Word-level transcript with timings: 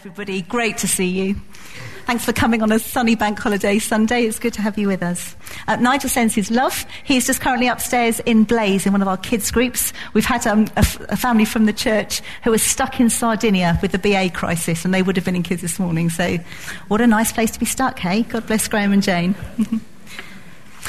everybody. 0.00 0.40
Great 0.40 0.78
to 0.78 0.88
see 0.88 1.04
you. 1.04 1.34
Thanks 2.06 2.24
for 2.24 2.32
coming 2.32 2.62
on 2.62 2.72
a 2.72 2.78
sunny 2.78 3.16
bank 3.16 3.38
holiday 3.38 3.78
Sunday. 3.78 4.24
It's 4.24 4.38
good 4.38 4.54
to 4.54 4.62
have 4.62 4.78
you 4.78 4.88
with 4.88 5.02
us. 5.02 5.36
Uh, 5.68 5.76
Nigel 5.76 6.08
sends 6.08 6.34
his 6.34 6.50
love. 6.50 6.86
He's 7.04 7.26
just 7.26 7.42
currently 7.42 7.68
upstairs 7.68 8.18
in 8.20 8.44
Blaze 8.44 8.86
in 8.86 8.92
one 8.92 9.02
of 9.02 9.08
our 9.08 9.18
kids' 9.18 9.50
groups. 9.50 9.92
We've 10.14 10.24
had 10.24 10.46
um, 10.46 10.68
a, 10.76 10.78
f- 10.78 11.00
a 11.10 11.18
family 11.18 11.44
from 11.44 11.66
the 11.66 11.74
church 11.74 12.22
who 12.44 12.50
was 12.50 12.62
stuck 12.62 12.98
in 12.98 13.10
Sardinia 13.10 13.78
with 13.82 13.92
the 13.92 13.98
BA 13.98 14.30
crisis, 14.30 14.86
and 14.86 14.94
they 14.94 15.02
would 15.02 15.16
have 15.16 15.26
been 15.26 15.36
in 15.36 15.42
kids 15.42 15.60
this 15.60 15.78
morning. 15.78 16.08
So, 16.08 16.38
what 16.88 17.02
a 17.02 17.06
nice 17.06 17.30
place 17.30 17.50
to 17.50 17.60
be 17.60 17.66
stuck, 17.66 17.98
hey? 17.98 18.22
God 18.22 18.46
bless 18.46 18.68
Graham 18.68 18.92
and 18.92 19.02
Jane. 19.02 19.34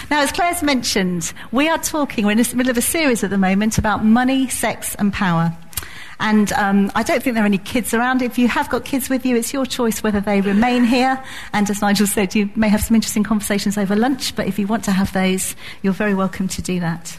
Now, 0.10 0.22
as 0.22 0.32
Claire's 0.32 0.64
mentioned, 0.64 1.32
we 1.52 1.70
are 1.70 1.78
talking, 1.78 2.26
we're 2.26 2.32
in 2.32 2.38
the 2.38 2.56
middle 2.56 2.70
of 2.70 2.78
a 2.78 2.82
series 2.82 3.24
at 3.24 3.30
the 3.30 3.38
moment 3.38 3.78
about 3.78 4.04
money, 4.04 4.48
sex, 4.48 4.96
and 4.96 5.12
power. 5.14 5.56
And 6.22 6.54
um, 6.54 6.92
I 6.94 7.02
don't 7.02 7.22
think 7.22 7.34
there 7.34 7.44
are 7.44 7.48
any 7.48 7.58
kids 7.58 7.94
around. 7.94 8.22
If 8.22 8.38
you 8.38 8.48
have 8.48 8.70
got 8.70 8.86
kids 8.86 9.10
with 9.10 9.26
you, 9.26 9.36
it's 9.36 9.52
your 9.52 9.66
choice 9.66 10.04
whether 10.04 10.22
they 10.22 10.40
remain 10.40 10.84
here. 10.84 11.22
And 11.52 11.70
as 11.70 11.82
Nigel 11.82 12.06
said, 12.06 12.36
you 12.36 12.50
may 12.56 12.70
have 12.70 12.82
some 12.82 12.96
interesting 12.96 13.24
conversations 13.24 13.78
over 13.78 13.96
lunch, 13.96 14.36
but 14.36 14.48
if 14.48 14.60
you 14.60 14.68
want 14.68 14.84
to 14.86 14.92
have 14.92 15.12
those, 15.14 15.56
you're 15.82 15.94
very 15.94 16.14
welcome 16.14 16.48
to 16.50 16.62
do 16.62 16.80
that. 16.80 17.18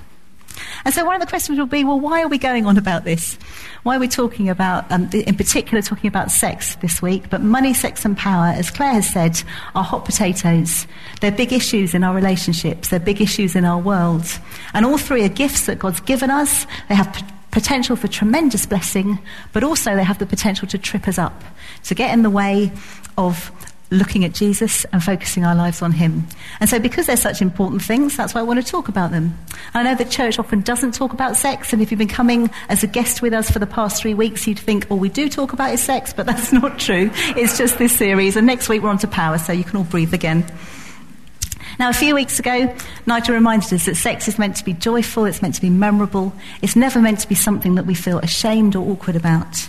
And 0.85 0.95
so 0.95 1.05
one 1.05 1.15
of 1.15 1.21
the 1.21 1.27
questions 1.27 1.59
will 1.59 1.67
be, 1.67 1.83
well, 1.83 1.99
why 1.99 2.23
are 2.23 2.29
we 2.29 2.39
going 2.39 2.67
on 2.67 2.77
about 2.77 3.05
this? 3.05 3.35
Why 3.83 3.97
are 3.97 3.99
we 4.01 4.07
talking 4.07 4.49
about, 4.49 4.91
um, 4.93 5.09
in 5.13 5.35
particular, 5.35 5.83
talking 5.83 6.09
about 6.09 6.31
sex 6.31 6.77
this 6.77 7.03
week? 7.03 7.31
But 7.31 7.41
money, 7.41 7.75
sex, 7.75 8.05
and 8.05 8.17
power, 8.17 8.47
as 8.47 8.71
Claire 8.71 8.93
has 8.93 9.11
said, 9.11 9.43
are 9.75 9.83
hot 9.83 10.05
potatoes. 10.05 10.87
They're 11.21 11.33
big 11.33 11.53
issues 11.53 11.95
in 11.95 12.05
our 12.05 12.15
relationships. 12.15 12.89
They're 12.89 13.01
big 13.01 13.21
issues 13.21 13.57
in 13.57 13.65
our 13.65 13.79
world. 13.79 14.27
And 14.75 14.87
all 14.87 14.99
three 14.99 15.25
are 15.25 15.29
gifts 15.29 15.67
that 15.67 15.79
God's 15.79 16.01
given 16.01 16.31
us. 16.31 16.67
They 16.89 16.95
have 16.95 17.13
potential 17.53 17.95
for 17.95 18.09
tremendous 18.09 18.67
blessing, 18.67 19.21
but 19.53 19.63
also 19.63 19.95
they 19.95 20.03
have 20.03 20.19
the 20.19 20.27
potential 20.27 20.67
to 20.67 20.79
trip 20.79 21.07
us 21.07 21.19
up, 21.19 21.45
to 21.85 21.95
get 21.95 22.13
in 22.13 22.23
the 22.23 22.31
way 22.31 22.73
of 23.17 23.53
looking 23.91 24.25
at 24.25 24.33
Jesus 24.33 24.85
and 24.87 25.05
focusing 25.05 25.45
our 25.45 25.55
lives 25.55 25.83
on 25.83 25.93
Him. 25.93 26.27
And 26.61 26.69
so, 26.69 26.79
because 26.79 27.07
they're 27.07 27.17
such 27.17 27.43
important 27.43 27.83
things, 27.83 28.17
that's 28.17 28.35
why 28.35 28.41
I 28.41 28.45
want 28.45 28.65
to 28.65 28.67
talk 28.67 28.89
about 28.89 29.11
them. 29.11 29.39
I 29.75 29.83
know 29.83 29.95
the 29.95 30.07
church 30.07 30.39
often 30.39 30.63
doesn't 30.63 30.95
talk 30.95 31.13
about 31.13 31.37
sex, 31.37 31.73
and 31.73 31.81
if 31.83 31.93
you've 31.93 31.99
been 31.99 32.09
coming 32.09 32.51
as 32.69 32.83
a 32.83 32.87
guest 32.87 33.23
with 33.23 33.35
us 33.35 33.51
for 33.51 33.59
the 33.59 33.67
past 33.67 34.01
three 34.01 34.15
weeks, 34.15 34.47
you'd 34.47 34.59
think, 34.59 34.87
oh, 34.91 34.97
we 34.97 35.11
do 35.11 35.29
talk 35.29 35.53
about 35.53 35.73
is 35.73 35.83
sex, 35.83 36.13
but 36.13 36.27
that's 36.27 36.53
not 36.53 36.79
true. 36.79 37.11
It's 37.37 37.59
just 37.59 37.79
this 37.79 37.97
series, 37.97 38.37
and 38.37 38.47
next 38.47 38.69
week 38.69 38.83
we're 38.83 38.91
on 38.91 38.99
to 38.99 39.09
power, 39.09 39.39
so 39.39 39.53
you 39.53 39.65
can 39.65 39.77
all 39.77 39.85
breathe 39.85 40.15
again. 40.15 40.45
Now, 41.83 41.89
a 41.89 41.93
few 41.93 42.15
weeks 42.15 42.39
ago, 42.39 42.73
Nigel 43.07 43.35
reminded 43.35 43.73
us 43.73 43.87
that 43.87 43.97
sex 43.97 44.29
is 44.29 44.39
meant 44.39 44.55
to 44.55 44.65
be 44.65 44.73
joyful, 44.73 45.25
it's 45.25 45.43
meant 45.43 45.57
to 45.57 45.61
be 45.61 45.69
memorable, 45.69 46.33
it's 46.63 46.77
never 46.77 47.01
meant 47.01 47.19
to 47.19 47.29
be 47.29 47.35
something 47.35 47.75
that 47.75 47.87
we 47.87 47.95
feel 47.97 48.21
ashamed 48.21 48.77
or 48.77 48.89
awkward 48.89 49.17
about. 49.17 49.69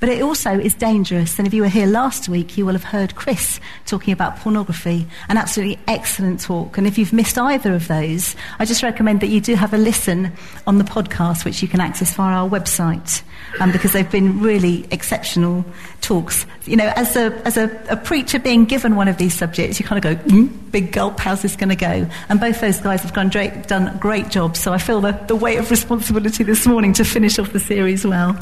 But 0.00 0.08
it 0.08 0.22
also 0.22 0.58
is 0.58 0.72
dangerous. 0.74 1.38
And 1.38 1.46
if 1.46 1.52
you 1.52 1.60
were 1.60 1.68
here 1.68 1.86
last 1.86 2.28
week, 2.28 2.56
you 2.56 2.64
will 2.64 2.72
have 2.72 2.84
heard 2.84 3.14
Chris 3.14 3.60
talking 3.84 4.12
about 4.12 4.38
pornography, 4.38 5.06
an 5.28 5.36
absolutely 5.36 5.78
excellent 5.86 6.40
talk. 6.40 6.78
And 6.78 6.86
if 6.86 6.96
you've 6.96 7.12
missed 7.12 7.36
either 7.36 7.74
of 7.74 7.86
those, 7.86 8.34
I 8.58 8.64
just 8.64 8.82
recommend 8.82 9.20
that 9.20 9.26
you 9.26 9.42
do 9.42 9.54
have 9.54 9.74
a 9.74 9.78
listen 9.78 10.32
on 10.66 10.78
the 10.78 10.84
podcast, 10.84 11.44
which 11.44 11.60
you 11.60 11.68
can 11.68 11.80
access 11.80 12.14
via 12.14 12.34
our 12.34 12.48
website, 12.48 13.22
um, 13.60 13.72
because 13.72 13.92
they've 13.92 14.10
been 14.10 14.40
really 14.40 14.86
exceptional 14.90 15.66
talks. 16.00 16.46
You 16.64 16.76
know, 16.76 16.90
as 16.96 17.14
a, 17.16 17.32
as 17.46 17.58
a, 17.58 17.70
a 17.90 17.96
preacher 17.96 18.38
being 18.38 18.64
given 18.64 18.96
one 18.96 19.06
of 19.08 19.18
these 19.18 19.34
subjects, 19.34 19.78
you 19.78 19.84
kind 19.84 20.02
of 20.02 20.18
go, 20.18 20.24
mm, 20.30 20.70
big 20.70 20.92
gulp, 20.92 21.20
how's 21.20 21.42
this 21.42 21.56
going 21.56 21.68
to 21.68 21.76
go? 21.76 22.08
And 22.30 22.40
both 22.40 22.62
those 22.62 22.80
guys 22.80 23.02
have 23.02 23.12
done, 23.12 23.28
done 23.28 23.98
great 23.98 24.30
jobs. 24.30 24.60
So 24.60 24.72
I 24.72 24.78
feel 24.78 25.02
the, 25.02 25.12
the 25.28 25.36
weight 25.36 25.58
of 25.58 25.70
responsibility 25.70 26.42
this 26.42 26.66
morning 26.66 26.94
to 26.94 27.04
finish 27.04 27.38
off 27.38 27.52
the 27.52 27.60
series 27.60 28.06
well. 28.06 28.38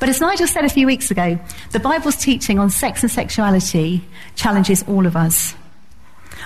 But 0.00 0.08
as 0.08 0.20
Nigel 0.20 0.46
said 0.46 0.64
a 0.64 0.68
few 0.68 0.86
weeks 0.86 1.10
ago, 1.10 1.38
the 1.72 1.80
Bible's 1.80 2.16
teaching 2.16 2.58
on 2.58 2.70
sex 2.70 3.02
and 3.02 3.10
sexuality 3.10 4.04
challenges 4.34 4.82
all 4.88 5.06
of 5.06 5.16
us. 5.16 5.54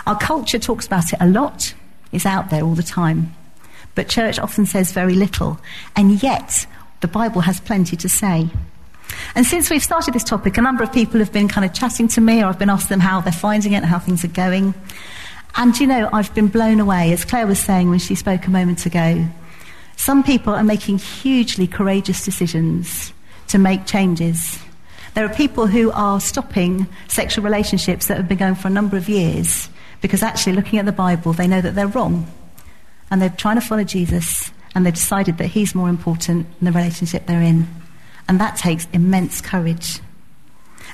Our 0.07 0.19
culture 0.19 0.59
talks 0.59 0.87
about 0.87 1.13
it 1.13 1.19
a 1.21 1.27
lot, 1.27 1.75
it's 2.13 2.27
out 2.27 2.51
there 2.51 2.63
all 2.63 2.75
the 2.75 2.83
time. 2.83 3.35
But 3.95 4.09
church 4.09 4.39
often 4.39 4.67
says 4.67 4.93
very 4.93 5.15
little, 5.15 5.59
and 5.97 6.23
yet 6.23 6.67
the 7.01 7.09
Bible 7.09 7.41
has 7.43 7.61
plenty 7.61 7.97
to 7.97 8.09
say. 8.09 8.49
And 9.35 9.47
since 9.47 9.71
we've 9.71 9.83
started 9.83 10.15
this 10.15 10.25
topic, 10.25 10.59
a 10.59 10.63
number 10.63 10.83
of 10.83 10.93
people 10.93 11.19
have 11.21 11.33
been 11.33 11.49
kind 11.49 11.65
of 11.65 11.73
chatting 11.73 12.09
to 12.09 12.21
me, 12.21 12.43
or 12.43 12.47
I've 12.47 12.59
been 12.59 12.71
asking 12.71 12.91
them 12.91 13.01
how 13.01 13.21
they're 13.21 13.33
finding 13.33 13.73
it 13.73 13.79
and 13.79 13.87
how 13.87 13.99
things 13.99 14.25
are 14.25 14.29
going. 14.29 14.75
And 15.57 15.79
you 15.79 15.87
know, 15.87 16.09
I've 16.13 16.33
been 16.35 16.49
blown 16.49 16.81
away, 16.81 17.13
as 17.13 17.25
Claire 17.25 17.47
was 17.47 17.59
saying 17.59 17.91
when 17.91 17.99
she 17.99 18.15
spoke 18.15 18.47
a 18.47 18.51
moment 18.51 18.87
ago. 18.87 19.27
Some 19.99 20.23
people 20.23 20.55
are 20.55 20.63
making 20.63 20.99
hugely 20.99 21.67
courageous 21.67 22.25
decisions 22.25 23.13
to 23.49 23.59
make 23.59 23.85
changes. 23.85 24.59
There 25.15 25.25
are 25.25 25.35
people 25.35 25.67
who 25.67 25.91
are 25.91 26.21
stopping 26.21 26.87
sexual 27.09 27.45
relationships 27.45 28.07
that 28.07 28.17
have 28.17 28.29
been 28.29 28.39
going 28.39 28.55
for 28.55 28.69
a 28.69 28.71
number 28.71 28.97
of 28.97 29.09
years 29.09 29.69
because 30.01 30.23
actually, 30.23 30.53
looking 30.53 30.79
at 30.79 30.87
the 30.87 30.93
Bible, 30.93 31.33
they 31.33 31.49
know 31.49 31.61
that 31.61 31.75
they're 31.75 31.89
wrong. 31.89 32.33
And 33.11 33.21
they're 33.21 33.29
trying 33.29 33.57
to 33.57 33.61
follow 33.61 33.83
Jesus 33.83 34.53
and 34.75 34.87
they've 34.87 34.95
decided 34.95 35.37
that 35.39 35.49
he's 35.49 35.75
more 35.75 35.89
important 35.89 36.47
than 36.61 36.73
the 36.73 36.79
relationship 36.79 37.27
they're 37.27 37.43
in. 37.43 37.67
And 38.29 38.39
that 38.39 38.57
takes 38.57 38.87
immense 38.93 39.41
courage. 39.41 39.99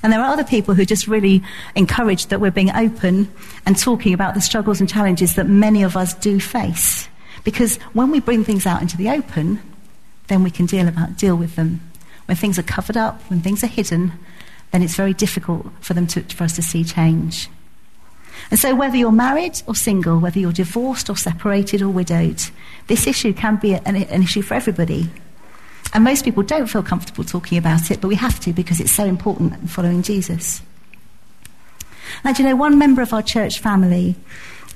And 0.02 0.10
there 0.12 0.20
are 0.20 0.32
other 0.32 0.44
people 0.44 0.72
who 0.72 0.86
just 0.86 1.06
really 1.06 1.42
encourage 1.74 2.26
that 2.28 2.40
we're 2.40 2.50
being 2.50 2.74
open 2.74 3.30
and 3.66 3.78
talking 3.78 4.14
about 4.14 4.32
the 4.32 4.40
struggles 4.40 4.80
and 4.80 4.88
challenges 4.88 5.34
that 5.34 5.46
many 5.46 5.82
of 5.82 5.94
us 5.94 6.14
do 6.14 6.40
face. 6.40 7.06
Because 7.44 7.76
when 7.92 8.10
we 8.10 8.20
bring 8.20 8.42
things 8.42 8.66
out 8.66 8.82
into 8.82 8.96
the 8.96 9.10
open, 9.10 9.60
then 10.28 10.42
we 10.42 10.50
can 10.50 10.66
deal, 10.66 10.88
about, 10.88 11.16
deal 11.16 11.36
with 11.36 11.56
them 11.56 11.80
when 12.26 12.36
things 12.36 12.58
are 12.58 12.62
covered 12.62 12.96
up, 12.96 13.20
when 13.30 13.40
things 13.40 13.62
are 13.62 13.68
hidden, 13.68 14.12
then 14.70 14.82
it's 14.82 14.96
very 14.96 15.12
difficult 15.12 15.66
for, 15.80 15.94
them 15.94 16.06
to, 16.08 16.22
for 16.22 16.44
us 16.44 16.56
to 16.56 16.62
see 16.62 16.84
change. 16.84 17.48
And 18.50 18.58
so, 18.58 18.74
whether 18.74 18.96
you're 18.96 19.12
married 19.12 19.62
or 19.66 19.74
single, 19.74 20.18
whether 20.18 20.38
you're 20.38 20.52
divorced 20.52 21.08
or 21.08 21.16
separated 21.16 21.82
or 21.82 21.88
widowed, 21.88 22.42
this 22.88 23.06
issue 23.06 23.32
can 23.32 23.56
be 23.56 23.74
an, 23.74 23.96
an 23.96 24.22
issue 24.22 24.42
for 24.42 24.54
everybody. 24.54 25.08
And 25.92 26.02
most 26.02 26.24
people 26.24 26.42
don't 26.42 26.66
feel 26.66 26.82
comfortable 26.82 27.22
talking 27.22 27.56
about 27.56 27.90
it, 27.90 28.00
but 28.00 28.08
we 28.08 28.16
have 28.16 28.40
to 28.40 28.52
because 28.52 28.80
it's 28.80 28.90
so 28.90 29.04
important 29.04 29.54
in 29.54 29.68
following 29.68 30.02
Jesus. 30.02 30.62
Now, 32.24 32.32
do 32.32 32.42
you 32.42 32.48
know, 32.48 32.56
one 32.56 32.78
member 32.78 33.02
of 33.02 33.12
our 33.12 33.22
church 33.22 33.60
family, 33.60 34.16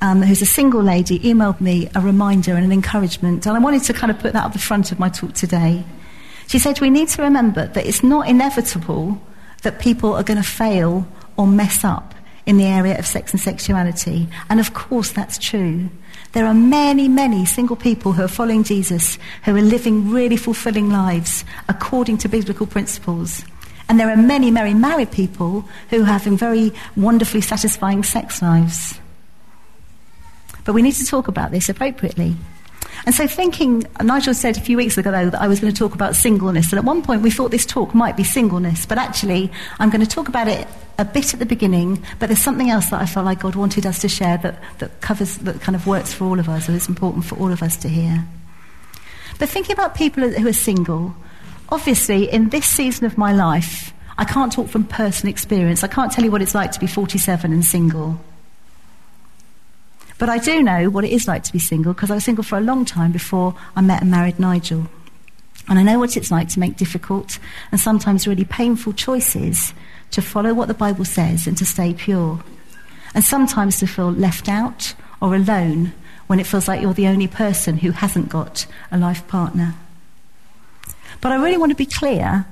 um, 0.00 0.22
who's 0.22 0.42
a 0.42 0.46
single 0.46 0.82
lady, 0.82 1.18
emailed 1.20 1.60
me 1.60 1.90
a 1.94 2.00
reminder 2.00 2.54
and 2.54 2.64
an 2.64 2.72
encouragement, 2.72 3.46
and 3.46 3.56
I 3.56 3.60
wanted 3.60 3.82
to 3.84 3.92
kind 3.92 4.10
of 4.10 4.18
put 4.18 4.32
that 4.32 4.44
at 4.44 4.52
the 4.52 4.58
front 4.58 4.92
of 4.92 4.98
my 4.98 5.08
talk 5.08 5.34
today. 5.34 5.84
She 6.46 6.58
said 6.58 6.80
we 6.80 6.90
need 6.90 7.08
to 7.08 7.22
remember 7.22 7.66
that 7.66 7.86
it's 7.86 8.02
not 8.02 8.28
inevitable 8.28 9.20
that 9.62 9.80
people 9.80 10.14
are 10.14 10.22
going 10.22 10.40
to 10.40 10.48
fail 10.48 11.06
or 11.36 11.46
mess 11.46 11.84
up 11.84 12.14
in 12.46 12.56
the 12.56 12.64
area 12.64 12.98
of 12.98 13.06
sex 13.06 13.32
and 13.32 13.40
sexuality. 13.40 14.26
And 14.48 14.58
of 14.58 14.72
course, 14.72 15.12
that's 15.12 15.36
true. 15.36 15.90
There 16.32 16.46
are 16.46 16.54
many, 16.54 17.08
many 17.08 17.44
single 17.44 17.76
people 17.76 18.12
who 18.12 18.22
are 18.22 18.28
following 18.28 18.64
Jesus 18.64 19.18
who 19.44 19.54
are 19.56 19.60
living 19.60 20.10
really 20.10 20.36
fulfilling 20.36 20.90
lives 20.90 21.44
according 21.68 22.18
to 22.18 22.28
biblical 22.28 22.66
principles. 22.66 23.44
And 23.88 24.00
there 24.00 24.10
are 24.10 24.16
many, 24.16 24.50
many 24.50 24.74
married 24.74 25.10
people 25.10 25.68
who 25.90 26.02
are 26.02 26.06
having 26.06 26.36
very 26.36 26.72
wonderfully 26.96 27.40
satisfying 27.40 28.02
sex 28.02 28.40
lives. 28.40 28.98
But 30.68 30.74
we 30.74 30.82
need 30.82 30.96
to 30.96 31.06
talk 31.06 31.28
about 31.28 31.50
this 31.50 31.70
appropriately. 31.70 32.36
And 33.06 33.14
so, 33.14 33.26
thinking, 33.26 33.86
Nigel 34.02 34.34
said 34.34 34.58
a 34.58 34.60
few 34.60 34.76
weeks 34.76 34.98
ago 34.98 35.10
though, 35.10 35.30
that 35.30 35.40
I 35.40 35.48
was 35.48 35.60
going 35.60 35.72
to 35.72 35.78
talk 35.78 35.94
about 35.94 36.14
singleness. 36.14 36.70
And 36.72 36.78
at 36.78 36.84
one 36.84 37.00
point, 37.00 37.22
we 37.22 37.30
thought 37.30 37.50
this 37.50 37.64
talk 37.64 37.94
might 37.94 38.18
be 38.18 38.22
singleness, 38.22 38.84
but 38.84 38.98
actually, 38.98 39.50
I'm 39.78 39.88
going 39.88 40.02
to 40.02 40.06
talk 40.06 40.28
about 40.28 40.46
it 40.46 40.68
a 40.98 41.06
bit 41.06 41.32
at 41.32 41.40
the 41.40 41.46
beginning. 41.46 42.04
But 42.18 42.26
there's 42.26 42.42
something 42.42 42.68
else 42.68 42.90
that 42.90 43.00
I 43.00 43.06
felt 43.06 43.24
like 43.24 43.40
God 43.40 43.54
wanted 43.54 43.86
us 43.86 44.00
to 44.00 44.10
share 44.10 44.36
that, 44.36 44.62
that 44.80 45.00
covers, 45.00 45.38
that 45.38 45.62
kind 45.62 45.74
of 45.74 45.86
works 45.86 46.12
for 46.12 46.26
all 46.26 46.38
of 46.38 46.50
us, 46.50 46.68
or 46.68 46.72
is 46.72 46.86
important 46.86 47.24
for 47.24 47.36
all 47.36 47.50
of 47.50 47.62
us 47.62 47.78
to 47.78 47.88
hear. 47.88 48.26
But 49.38 49.48
thinking 49.48 49.72
about 49.72 49.94
people 49.94 50.28
who 50.28 50.48
are 50.48 50.52
single, 50.52 51.16
obviously, 51.70 52.30
in 52.30 52.50
this 52.50 52.66
season 52.66 53.06
of 53.06 53.16
my 53.16 53.32
life, 53.32 53.94
I 54.18 54.26
can't 54.26 54.52
talk 54.52 54.68
from 54.68 54.84
personal 54.84 55.32
experience. 55.32 55.82
I 55.82 55.88
can't 55.88 56.12
tell 56.12 56.26
you 56.26 56.30
what 56.30 56.42
it's 56.42 56.54
like 56.54 56.72
to 56.72 56.78
be 56.78 56.86
47 56.86 57.54
and 57.54 57.64
single. 57.64 58.20
But 60.18 60.28
I 60.28 60.38
do 60.38 60.62
know 60.62 60.90
what 60.90 61.04
it 61.04 61.12
is 61.12 61.28
like 61.28 61.44
to 61.44 61.52
be 61.52 61.60
single 61.60 61.94
because 61.94 62.10
I 62.10 62.14
was 62.14 62.24
single 62.24 62.44
for 62.44 62.58
a 62.58 62.60
long 62.60 62.84
time 62.84 63.12
before 63.12 63.54
I 63.76 63.80
met 63.80 64.02
and 64.02 64.10
married 64.10 64.40
Nigel. 64.40 64.88
And 65.68 65.78
I 65.78 65.82
know 65.82 65.98
what 65.98 66.16
it's 66.16 66.30
like 66.30 66.48
to 66.50 66.60
make 66.60 66.76
difficult 66.76 67.38
and 67.70 67.80
sometimes 67.80 68.26
really 68.26 68.44
painful 68.44 68.94
choices 68.94 69.72
to 70.10 70.22
follow 70.22 70.54
what 70.54 70.68
the 70.68 70.74
Bible 70.74 71.04
says 71.04 71.46
and 71.46 71.56
to 71.58 71.64
stay 71.64 71.94
pure. 71.94 72.42
And 73.14 73.22
sometimes 73.22 73.78
to 73.78 73.86
feel 73.86 74.10
left 74.10 74.48
out 74.48 74.94
or 75.20 75.34
alone 75.34 75.92
when 76.26 76.40
it 76.40 76.46
feels 76.46 76.68
like 76.68 76.80
you're 76.80 76.94
the 76.94 77.06
only 77.06 77.28
person 77.28 77.78
who 77.78 77.92
hasn't 77.92 78.28
got 78.28 78.66
a 78.90 78.98
life 78.98 79.26
partner. 79.28 79.74
But 81.20 81.32
I 81.32 81.36
really 81.36 81.56
want 81.56 81.70
to 81.70 81.76
be 81.76 81.86
clear 81.86 82.46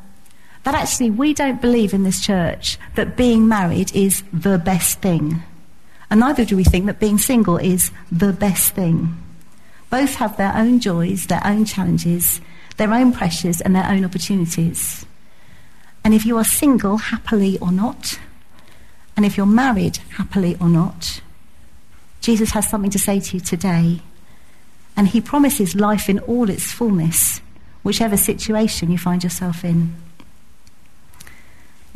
that 0.65 0.75
actually 0.75 1.11
we 1.11 1.33
don't 1.33 1.61
believe 1.61 1.95
in 1.95 2.03
this 2.03 2.21
church 2.21 2.79
that 2.97 3.17
being 3.17 3.49
married 3.49 3.95
is 3.95 4.23
the 4.33 4.59
best 4.59 5.01
thing. 5.01 5.43
And 6.11 6.21
neither 6.21 6.45
do 6.45 6.57
we 6.57 6.65
think 6.65 6.87
that 6.87 7.01
being 7.01 7.19
single 7.19 7.57
is 7.57 7.91
the 8.13 8.33
best 8.33 8.75
thing. 8.75 9.17
Both 9.91 10.17
have 10.17 10.37
their 10.37 10.55
own 10.55 10.81
joys, 10.81 11.27
their 11.27 11.45
own 11.45 11.65
challenges, 11.65 12.41
their 12.77 12.93
own 12.93 13.13
pressures, 13.13 13.61
and 13.61 13.75
their 13.75 13.89
own 13.89 14.05
opportunities. 14.05 15.07
And 16.05 16.15
if 16.15 16.25
you 16.25 16.37
are 16.39 16.45
single, 16.45 16.99
happily 16.99 17.59
or 17.59 17.73
not, 17.73 18.19
and 19.17 19.25
if 19.25 19.37
you're 19.37 19.47
married, 19.47 19.97
happily 20.17 20.57
or 20.61 20.69
not, 20.69 21.21
Jesus 22.21 22.51
has 22.51 22.69
something 22.69 22.91
to 22.91 22.99
say 22.99 23.19
to 23.19 23.37
you 23.37 23.41
today. 23.41 24.03
And 24.97 25.09
he 25.09 25.21
promises 25.21 25.75
life 25.75 26.09
in 26.09 26.19
all 26.21 26.51
its 26.51 26.73
fullness, 26.73 27.41
whichever 27.83 28.17
situation 28.17 28.91
you 28.91 28.99
find 28.99 29.23
yourself 29.23 29.65
in. 29.65 29.95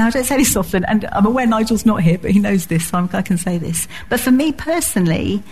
Now, 0.00 0.06
I 0.06 0.10
don't 0.10 0.24
say 0.24 0.38
this 0.38 0.56
often, 0.56 0.82
and 0.86 1.06
I'm 1.12 1.26
aware 1.26 1.46
Nigel's 1.46 1.84
not 1.84 2.02
here, 2.02 2.16
but 2.16 2.30
he 2.30 2.38
knows 2.38 2.68
this, 2.68 2.86
so 2.86 3.06
I 3.12 3.20
can 3.20 3.36
say 3.36 3.58
this. 3.58 3.86
But 4.08 4.18
for 4.18 4.30
me 4.30 4.50
personally, 4.50 5.42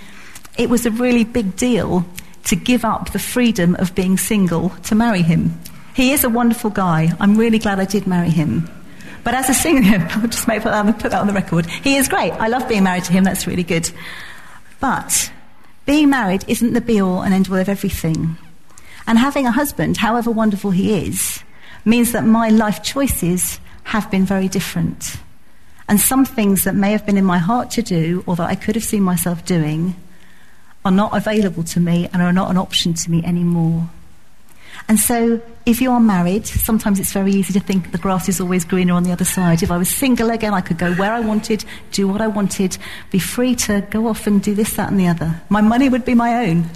it 0.56 0.70
was 0.70 0.86
a 0.86 0.90
really 0.90 1.24
big 1.24 1.54
deal 1.54 2.06
to 2.44 2.56
give 2.56 2.82
up 2.82 3.12
the 3.12 3.18
freedom 3.18 3.74
of 3.74 3.94
being 3.94 4.16
single 4.16 4.70
to 4.84 4.94
marry 4.94 5.20
him. 5.20 5.60
He 5.92 6.12
is 6.12 6.24
a 6.24 6.30
wonderful 6.30 6.70
guy. 6.70 7.12
I'm 7.20 7.36
really 7.36 7.58
glad 7.58 7.78
I 7.78 7.84
did 7.84 8.06
marry 8.06 8.30
him. 8.30 8.70
But 9.22 9.34
as 9.34 9.50
a 9.50 9.52
singer, 9.52 10.08
I'll 10.12 10.28
just 10.28 10.48
make, 10.48 10.62
put, 10.62 10.70
that, 10.70 10.98
put 10.98 11.10
that 11.10 11.20
on 11.20 11.26
the 11.26 11.34
record. 11.34 11.66
He 11.66 11.96
is 11.96 12.08
great. 12.08 12.32
I 12.32 12.48
love 12.48 12.66
being 12.70 12.84
married 12.84 13.04
to 13.04 13.12
him. 13.12 13.24
That's 13.24 13.46
really 13.46 13.64
good. 13.64 13.90
But 14.80 15.30
being 15.84 16.08
married 16.08 16.46
isn't 16.48 16.72
the 16.72 16.80
be 16.80 17.02
all 17.02 17.20
and 17.20 17.34
end 17.34 17.48
all 17.50 17.56
of 17.56 17.68
everything. 17.68 18.38
And 19.06 19.18
having 19.18 19.44
a 19.44 19.52
husband, 19.52 19.98
however 19.98 20.30
wonderful 20.30 20.70
he 20.70 21.06
is, 21.06 21.44
means 21.84 22.12
that 22.12 22.24
my 22.24 22.48
life 22.48 22.82
choices 22.82 23.60
have 23.88 24.10
been 24.10 24.26
very 24.26 24.48
different. 24.48 25.16
And 25.88 25.98
some 25.98 26.26
things 26.26 26.64
that 26.64 26.74
may 26.74 26.92
have 26.92 27.06
been 27.06 27.16
in 27.16 27.24
my 27.24 27.38
heart 27.38 27.70
to 27.72 27.82
do 27.82 28.22
or 28.26 28.36
that 28.36 28.48
I 28.48 28.54
could 28.54 28.74
have 28.74 28.84
seen 28.84 29.02
myself 29.02 29.46
doing 29.46 29.96
are 30.84 30.90
not 30.90 31.16
available 31.16 31.64
to 31.64 31.80
me 31.80 32.06
and 32.12 32.20
are 32.20 32.32
not 32.32 32.50
an 32.50 32.58
option 32.58 32.92
to 32.92 33.10
me 33.10 33.24
anymore. 33.24 33.88
And 34.88 34.98
so, 34.98 35.40
if 35.64 35.80
you 35.80 35.90
are 35.90 36.00
married, 36.00 36.46
sometimes 36.46 37.00
it's 37.00 37.12
very 37.12 37.32
easy 37.32 37.52
to 37.54 37.60
think 37.60 37.90
the 37.92 37.98
grass 37.98 38.28
is 38.28 38.40
always 38.40 38.64
greener 38.64 38.92
on 38.92 39.04
the 39.04 39.12
other 39.12 39.24
side. 39.24 39.62
If 39.62 39.70
I 39.70 39.78
was 39.78 39.88
single 39.88 40.30
again, 40.30 40.52
I 40.52 40.60
could 40.60 40.78
go 40.78 40.92
where 40.94 41.12
I 41.12 41.20
wanted, 41.20 41.64
do 41.90 42.06
what 42.08 42.20
I 42.20 42.26
wanted, 42.26 42.76
be 43.10 43.18
free 43.18 43.54
to 43.66 43.86
go 43.90 44.06
off 44.06 44.26
and 44.26 44.42
do 44.42 44.54
this, 44.54 44.74
that, 44.74 44.90
and 44.90 45.00
the 45.00 45.08
other. 45.08 45.40
My 45.48 45.62
money 45.62 45.88
would 45.88 46.04
be 46.04 46.14
my 46.14 46.46
own. 46.46 46.70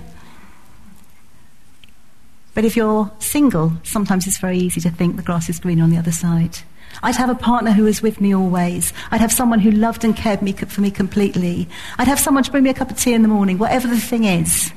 But 2.54 2.64
if 2.64 2.74
you're 2.76 3.10
single, 3.18 3.72
sometimes 3.82 4.26
it's 4.26 4.38
very 4.38 4.58
easy 4.58 4.80
to 4.80 4.90
think 4.90 5.16
the 5.16 5.22
grass 5.22 5.48
is 5.48 5.60
greener 5.60 5.84
on 5.84 5.90
the 5.90 5.98
other 5.98 6.12
side. 6.12 6.58
I'd 7.02 7.16
have 7.16 7.30
a 7.30 7.34
partner 7.34 7.72
who 7.72 7.84
was 7.84 8.02
with 8.02 8.20
me 8.20 8.34
always. 8.34 8.92
I'd 9.10 9.20
have 9.20 9.32
someone 9.32 9.60
who 9.60 9.70
loved 9.70 10.04
and 10.04 10.16
cared 10.16 10.42
me, 10.42 10.52
for 10.52 10.80
me 10.80 10.90
completely. 10.90 11.68
I'd 11.98 12.08
have 12.08 12.20
someone 12.20 12.44
to 12.44 12.50
bring 12.50 12.64
me 12.64 12.70
a 12.70 12.74
cup 12.74 12.90
of 12.90 12.98
tea 12.98 13.14
in 13.14 13.22
the 13.22 13.28
morning, 13.28 13.58
whatever 13.58 13.88
the 13.88 13.98
thing 13.98 14.24
is. 14.24 14.72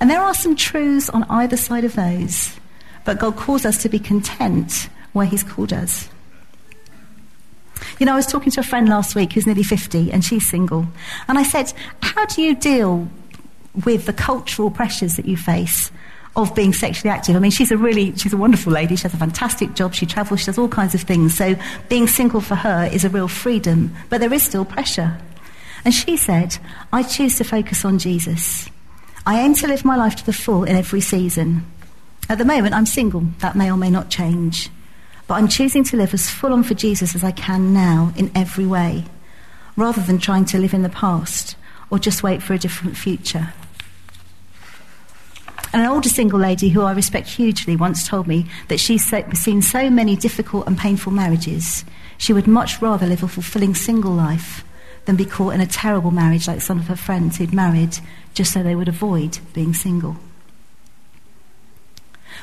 And 0.00 0.10
there 0.10 0.20
are 0.20 0.34
some 0.34 0.56
truths 0.56 1.10
on 1.10 1.24
either 1.24 1.56
side 1.56 1.84
of 1.84 1.94
those. 1.94 2.56
But 3.04 3.18
God 3.18 3.36
calls 3.36 3.64
us 3.64 3.82
to 3.82 3.88
be 3.88 3.98
content 3.98 4.88
where 5.12 5.26
He's 5.26 5.42
called 5.42 5.72
us. 5.72 6.08
You 7.98 8.06
know, 8.06 8.12
I 8.12 8.16
was 8.16 8.26
talking 8.26 8.52
to 8.52 8.60
a 8.60 8.64
friend 8.64 8.88
last 8.88 9.14
week 9.14 9.32
who's 9.32 9.46
nearly 9.46 9.62
50 9.62 10.12
and 10.12 10.24
she's 10.24 10.46
single. 10.46 10.86
And 11.28 11.38
I 11.38 11.42
said, 11.42 11.72
How 12.02 12.26
do 12.26 12.42
you 12.42 12.54
deal 12.54 13.08
with 13.84 14.06
the 14.06 14.12
cultural 14.12 14.70
pressures 14.70 15.16
that 15.16 15.26
you 15.26 15.36
face 15.36 15.90
of 16.42 16.54
being 16.54 16.72
sexually 16.72 17.10
active. 17.10 17.36
I 17.36 17.38
mean, 17.38 17.50
she's 17.50 17.70
a 17.70 17.76
really, 17.76 18.16
she's 18.16 18.32
a 18.32 18.36
wonderful 18.36 18.72
lady. 18.72 18.96
She 18.96 19.02
has 19.02 19.14
a 19.14 19.18
fantastic 19.18 19.74
job. 19.74 19.94
She 19.94 20.06
travels. 20.06 20.40
She 20.40 20.46
does 20.46 20.58
all 20.58 20.68
kinds 20.68 20.94
of 20.94 21.02
things. 21.02 21.36
So 21.36 21.56
being 21.88 22.06
single 22.06 22.40
for 22.40 22.54
her 22.54 22.88
is 22.92 23.04
a 23.04 23.08
real 23.08 23.28
freedom, 23.28 23.94
but 24.08 24.20
there 24.20 24.32
is 24.32 24.42
still 24.42 24.64
pressure. 24.64 25.18
And 25.84 25.94
she 25.94 26.16
said, 26.16 26.58
I 26.92 27.02
choose 27.02 27.36
to 27.38 27.44
focus 27.44 27.84
on 27.84 27.98
Jesus. 27.98 28.68
I 29.26 29.40
aim 29.40 29.54
to 29.54 29.66
live 29.66 29.84
my 29.84 29.96
life 29.96 30.16
to 30.16 30.26
the 30.26 30.32
full 30.32 30.64
in 30.64 30.76
every 30.76 31.00
season. 31.00 31.64
At 32.28 32.38
the 32.38 32.44
moment, 32.44 32.74
I'm 32.74 32.86
single. 32.86 33.24
That 33.38 33.56
may 33.56 33.70
or 33.70 33.76
may 33.76 33.90
not 33.90 34.10
change. 34.10 34.70
But 35.26 35.34
I'm 35.34 35.48
choosing 35.48 35.84
to 35.84 35.96
live 35.96 36.12
as 36.12 36.28
full 36.28 36.52
on 36.52 36.62
for 36.62 36.74
Jesus 36.74 37.14
as 37.14 37.24
I 37.24 37.30
can 37.30 37.72
now 37.72 38.12
in 38.16 38.30
every 38.34 38.66
way, 38.66 39.04
rather 39.76 40.00
than 40.00 40.18
trying 40.18 40.44
to 40.46 40.58
live 40.58 40.74
in 40.74 40.82
the 40.82 40.88
past 40.88 41.56
or 41.90 41.98
just 41.98 42.22
wait 42.22 42.42
for 42.42 42.54
a 42.54 42.58
different 42.58 42.96
future. 42.96 43.52
And 45.72 45.82
an 45.82 45.88
older 45.88 46.08
single 46.08 46.38
lady 46.38 46.70
who 46.70 46.82
I 46.82 46.92
respect 46.92 47.28
hugely 47.28 47.76
once 47.76 48.08
told 48.08 48.26
me 48.26 48.46
that 48.68 48.80
she's 48.80 49.04
seen 49.34 49.62
so 49.62 49.88
many 49.88 50.16
difficult 50.16 50.66
and 50.66 50.76
painful 50.76 51.12
marriages, 51.12 51.84
she 52.18 52.32
would 52.32 52.48
much 52.48 52.82
rather 52.82 53.06
live 53.06 53.22
a 53.22 53.28
fulfilling 53.28 53.74
single 53.74 54.12
life 54.12 54.64
than 55.04 55.16
be 55.16 55.24
caught 55.24 55.54
in 55.54 55.60
a 55.60 55.66
terrible 55.66 56.10
marriage 56.10 56.48
like 56.48 56.60
some 56.60 56.78
of 56.78 56.88
her 56.88 56.96
friends 56.96 57.38
who'd 57.38 57.54
married 57.54 57.98
just 58.34 58.52
so 58.52 58.62
they 58.62 58.74
would 58.74 58.88
avoid 58.88 59.38
being 59.52 59.72
single. 59.72 60.16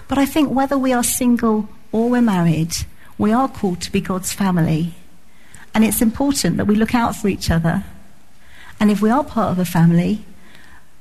But 0.07 0.17
I 0.17 0.25
think 0.25 0.51
whether 0.51 0.77
we 0.77 0.93
are 0.93 1.03
single 1.03 1.67
or 1.91 2.09
we're 2.09 2.21
married, 2.21 2.73
we 3.17 3.33
are 3.33 3.49
called 3.49 3.81
to 3.81 3.91
be 3.91 3.99
God's 3.99 4.31
family. 4.31 4.93
And 5.73 5.83
it's 5.83 6.01
important 6.01 6.57
that 6.57 6.65
we 6.65 6.75
look 6.75 6.95
out 6.95 7.15
for 7.15 7.27
each 7.27 7.51
other. 7.51 7.83
And 8.79 8.89
if 8.89 9.01
we 9.01 9.09
are 9.09 9.23
part 9.23 9.51
of 9.51 9.59
a 9.59 9.65
family, 9.65 10.23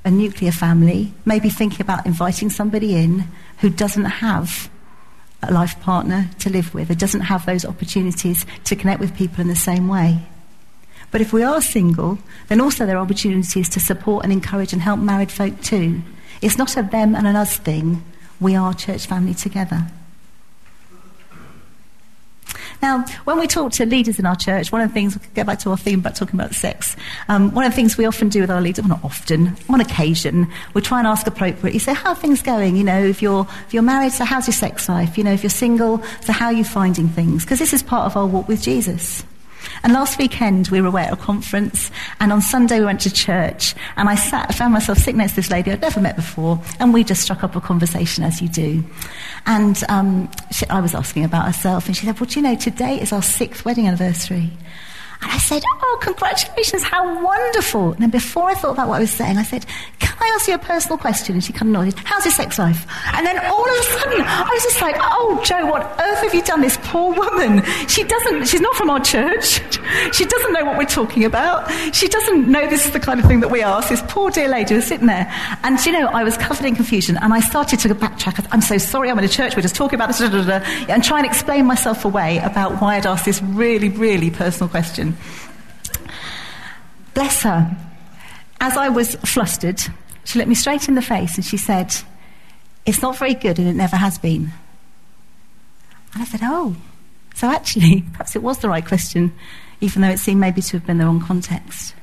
a 0.06 0.11
nuclear 0.11 0.53
family, 0.53 1.12
maybe 1.25 1.50
thinking 1.50 1.81
about 1.81 2.06
inviting 2.06 2.49
somebody 2.49 2.94
in 2.94 3.25
who 3.58 3.69
doesn't 3.69 4.05
have 4.05 4.70
a 5.43 5.53
life 5.53 5.79
partner 5.81 6.31
to 6.38 6.49
live 6.49 6.73
with, 6.73 6.88
or 6.88 6.94
doesn't 6.94 7.23
have 7.23 7.44
those 7.44 7.64
opportunities 7.64 8.47
to 8.64 8.76
connect 8.76 9.00
with 9.00 9.17
people 9.17 9.41
in 9.41 9.49
the 9.49 9.56
same 9.56 9.88
way. 9.88 10.25
But 11.11 11.20
if 11.20 11.32
we 11.32 11.43
are 11.43 11.61
single, 11.61 12.19
then 12.49 12.61
also 12.61 12.87
there 12.87 12.97
are 12.97 13.05
opportunities 13.05 13.69
to 13.70 13.81
support 13.81 14.23
and 14.23 14.32
encourage 14.32 14.73
and 14.73 14.81
help 14.81 15.00
married 15.00 15.32
folk 15.32 15.61
too. 15.61 16.03
It's 16.41 16.56
not 16.56 16.76
a 16.76 16.82
them 16.82 17.17
and 17.17 17.26
an 17.26 17.35
us 17.35 17.56
thing. 17.56 18.05
We 18.41 18.55
are 18.55 18.75
church 18.75 19.06
family 19.06 19.35
together. 19.35 19.88
Now, 22.82 23.05
when 23.25 23.38
we 23.38 23.46
talk 23.46 23.73
to 23.73 23.87
leaders 23.87 24.19
in 24.19 24.26
our 24.26 24.37
church, 24.37 24.73
one 24.73 24.81
of 24.81 24.88
the 24.88 24.94
things, 24.94 25.17
we'll 25.17 25.28
get 25.34 25.46
back 25.46 25.58
to 25.61 25.70
our 25.70 25.76
theme 25.76 26.00
about 26.00 26.17
talking 26.17 26.38
about 26.38 26.55
sex, 26.55 26.96
um, 27.28 27.52
one 27.52 27.64
of 27.64 27.73
the 27.73 27.76
things 27.76 27.96
we 27.96 28.06
often 28.06 28.28
do 28.28 28.40
with 28.40 28.50
our 28.50 28.61
leaders, 28.61 28.84
well, 28.84 28.96
not 28.96 29.05
often, 29.05 29.56
on 29.69 29.81
occasion, 29.81 30.50
we 30.75 30.81
try 30.82 30.99
and 30.99 31.06
ask 31.06 31.26
appropriately, 31.26 31.78
say, 31.78 31.94
how 31.94 32.11
are 32.11 32.17
things 32.17 32.43
going? 32.43 32.76
You 32.76 32.84
know, 32.84 33.02
if 33.02 33.23
you're, 33.23 33.46
if 33.67 33.75
you're 33.75 33.82
married, 33.82 34.12
so 34.12 34.25
how's 34.25 34.46
your 34.46 34.55
sex 34.55 34.88
life? 34.88 35.17
You 35.17 35.25
know, 35.25 35.32
if 35.32 35.43
you're 35.43 35.50
single, 35.50 36.02
so 36.23 36.32
how 36.32 36.46
are 36.46 36.52
you 36.52 36.64
finding 36.64 37.08
things? 37.08 37.44
Because 37.44 37.58
this 37.58 37.73
is 37.73 37.82
part 37.82 38.06
of 38.06 38.17
our 38.17 38.26
walk 38.26 38.49
with 38.49 38.62
Jesus. 38.62 39.25
And 39.82 39.93
last 39.93 40.19
weekend 40.19 40.69
we 40.69 40.81
were 40.81 40.88
away 40.88 41.05
at 41.05 41.12
a 41.12 41.17
conference, 41.17 41.90
and 42.20 42.32
on 42.32 42.40
Sunday 42.40 42.81
we 42.81 42.87
went 42.87 43.00
to 43.02 43.12
church, 43.12 43.75
and 43.96 44.08
I 44.08 44.14
sat, 44.14 44.46
I 44.49 44.52
found 44.52 44.73
myself 44.73 44.99
sitting 44.99 45.19
next 45.19 45.32
to 45.32 45.37
this 45.37 45.50
lady 45.50 45.70
I'd 45.70 45.81
never 45.81 46.00
met 46.00 46.17
before, 46.17 46.61
and 46.81 46.93
we 46.93 47.05
just 47.05 47.23
struck 47.23 47.44
up 47.44 47.56
a 47.56 47.61
conversation 47.61 48.25
as 48.25 48.40
you 48.40 48.49
do. 48.49 48.84
And 49.46 49.82
um, 49.88 50.31
she, 50.50 50.67
I 50.69 50.81
was 50.81 50.94
asking 50.94 51.25
about 51.25 51.46
herself, 51.46 51.87
and 51.87 51.96
she 51.96 52.06
said, 52.06 52.19
"Well, 52.19 52.28
do 52.28 52.40
you 52.40 52.43
know 52.43 52.56
today 52.56 53.00
is 53.00 53.12
our 53.12 53.23
sixth 53.23 53.64
wedding 53.64 53.87
anniversary?" 53.87 54.50
And 55.23 55.31
I 55.31 55.38
said, 55.38 55.62
Oh, 55.67 55.99
congratulations, 56.02 56.83
how 56.83 57.23
wonderful. 57.25 57.93
And 57.93 58.02
then 58.02 58.11
before 58.11 58.50
I 58.50 58.55
thought 58.55 58.73
about 58.73 58.88
what 58.88 58.97
I 58.97 59.00
was 59.00 59.11
saying, 59.11 59.37
I 59.38 59.43
said, 59.43 59.67
Can 59.99 60.17
I 60.21 60.33
ask 60.35 60.49
you 60.49 60.55
a 60.55 60.59
personal 60.59 60.99
question? 60.99 61.35
And 61.35 61.45
she 61.45 61.52
kind 61.52 61.69
of 61.69 61.73
nodded, 61.73 61.95
How's 62.05 62.25
your 62.25 62.33
sex 62.33 62.59
life? 62.59 62.87
And 63.14 63.26
then 63.26 63.38
all 63.47 63.64
of 63.64 63.79
a 63.79 63.83
sudden, 63.83 64.21
I 64.23 64.49
was 64.52 64.62
just 64.62 64.81
like, 64.81 64.97
Oh, 64.99 65.40
Jo, 65.45 65.67
what 65.67 65.83
earth 66.00 66.23
have 66.23 66.35
you 66.35 66.43
done? 66.43 66.61
This 66.61 66.79
poor 66.83 67.14
woman. 67.14 67.64
She 67.88 68.05
doesn't, 68.05 68.47
she's 68.47 68.61
not 68.61 68.75
from 68.75 68.90
our 68.90 69.00
church. 69.00 69.61
She 70.12 70.25
doesn't 70.25 70.52
know 70.52 70.64
what 70.64 70.79
we're 70.79 70.85
talking 70.85 71.25
about. 71.25 71.71
She 71.95 72.09
doesn't 72.09 72.50
know 72.50 72.67
this 72.69 72.87
is 72.87 72.93
the 72.93 73.00
kind 73.00 73.21
of 73.21 73.26
thing 73.26 73.40
that 73.40 73.50
we 73.50 73.62
ask. 73.62 73.88
This 73.88 74.02
poor 74.09 74.31
dear 74.31 74.49
lady 74.49 74.75
was 74.75 74.87
sitting 74.87 75.07
there. 75.07 75.33
And, 75.62 75.85
you 75.85 75.93
know, 75.93 76.07
I 76.07 76.25
was 76.25 76.37
covered 76.37 76.64
in 76.64 76.75
confusion 76.75 77.17
and 77.21 77.33
I 77.33 77.40
started 77.40 77.81
to 77.81 77.95
backtrack. 77.95 78.47
I'm 78.50 78.61
so 78.61 78.79
sorry, 78.79 79.11
I'm 79.11 79.19
in 79.19 79.25
a 79.25 79.29
church, 79.29 79.57
we're 79.57 79.62
just 79.62 79.75
talking 79.75 79.99
about 79.99 80.09
this, 80.09 80.21
and 80.21 81.05
try 81.05 81.19
and 81.19 81.26
explain 81.26 81.67
myself 81.67 82.05
away 82.05 82.38
about 82.38 82.81
why 82.81 82.97
I'd 82.97 83.07
asked 83.07 83.25
this 83.25 83.43
really, 83.43 83.88
really 83.88 84.31
personal 84.31 84.69
question. 84.69 85.06
Bless 87.15 87.43
her. 87.43 87.77
As 88.61 88.77
I 88.77 88.89
was 88.89 89.15
flustered, 89.17 89.81
she 90.25 90.39
looked 90.39 90.49
me 90.49 90.55
straight 90.55 90.89
in 90.89 90.95
the 90.95 91.03
face 91.03 91.37
and 91.37 91.45
she 91.45 91.57
said, 91.57 91.95
It's 92.85 93.03
not 93.03 93.17
very 93.17 93.35
good 93.35 93.59
and 93.59 93.69
it 93.69 93.75
never 93.75 93.97
has 93.97 94.19
been. 94.19 94.53
And 96.15 96.23
I 96.23 96.25
said, 96.25 96.41
Oh, 96.43 96.77
so 97.35 97.49
actually, 97.49 98.03
perhaps 98.13 98.35
it 98.35 98.43
was 98.43 98.59
the 98.59 98.69
right 98.69 98.85
question, 98.85 99.33
even 99.81 100.03
though 100.03 100.09
it 100.09 100.19
seemed 100.19 100.41
maybe 100.41 100.63
to 100.63 100.79
have 100.79 100.87
been 100.87 100.99
the 100.99 101.05
wrong 101.05 101.21
context. 101.21 101.95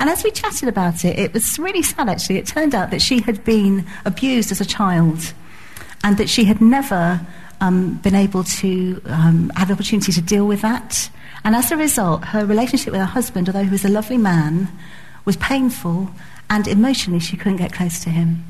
And 0.00 0.10
as 0.10 0.24
we 0.24 0.30
chatted 0.30 0.68
about 0.68 1.04
it, 1.04 1.18
it 1.18 1.32
was 1.32 1.58
really 1.58 1.82
sad 1.82 2.08
actually. 2.08 2.38
It 2.38 2.46
turned 2.46 2.74
out 2.74 2.90
that 2.90 3.00
she 3.00 3.20
had 3.20 3.44
been 3.44 3.86
abused 4.04 4.50
as 4.52 4.60
a 4.60 4.64
child 4.64 5.32
and 6.02 6.18
that 6.18 6.28
she 6.28 6.44
had 6.44 6.60
never 6.60 7.26
um, 7.64 7.94
been 8.02 8.14
able 8.14 8.44
to 8.44 9.00
um, 9.06 9.50
have 9.56 9.68
the 9.68 9.74
opportunity 9.74 10.12
to 10.12 10.20
deal 10.20 10.46
with 10.46 10.60
that. 10.62 11.10
And 11.44 11.56
as 11.56 11.70
a 11.72 11.76
result, 11.76 12.24
her 12.26 12.44
relationship 12.44 12.92
with 12.92 13.00
her 13.00 13.06
husband, 13.06 13.48
although 13.48 13.64
he 13.64 13.70
was 13.70 13.84
a 13.84 13.88
lovely 13.88 14.18
man, 14.18 14.68
was 15.24 15.36
painful, 15.36 16.10
and 16.50 16.68
emotionally 16.68 17.20
she 17.20 17.36
couldn't 17.36 17.56
get 17.56 17.72
close 17.72 18.00
to 18.04 18.10
him. 18.10 18.44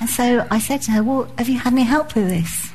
And 0.00 0.08
so 0.08 0.46
I 0.50 0.58
said 0.58 0.82
to 0.82 0.90
her, 0.92 1.02
Well, 1.02 1.32
have 1.38 1.48
you 1.48 1.58
had 1.58 1.72
any 1.72 1.84
help 1.84 2.14
with 2.14 2.28
this? 2.28 2.72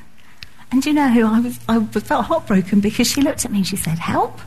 And 0.71 0.85
you 0.85 0.93
know 0.93 1.09
who? 1.09 1.25
I, 1.25 1.39
was, 1.39 1.59
I 1.67 1.83
felt 1.85 2.25
heartbroken 2.25 2.79
because 2.79 3.09
she 3.09 3.21
looked 3.21 3.45
at 3.45 3.51
me 3.51 3.59
and 3.59 3.67
she 3.67 3.75
said, 3.75 3.99
Help? 3.99 4.39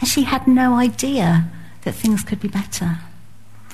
And 0.00 0.08
she 0.08 0.22
had 0.22 0.46
no 0.46 0.74
idea 0.74 1.48
that 1.82 1.92
things 1.92 2.22
could 2.22 2.40
be 2.40 2.48
better. 2.48 2.98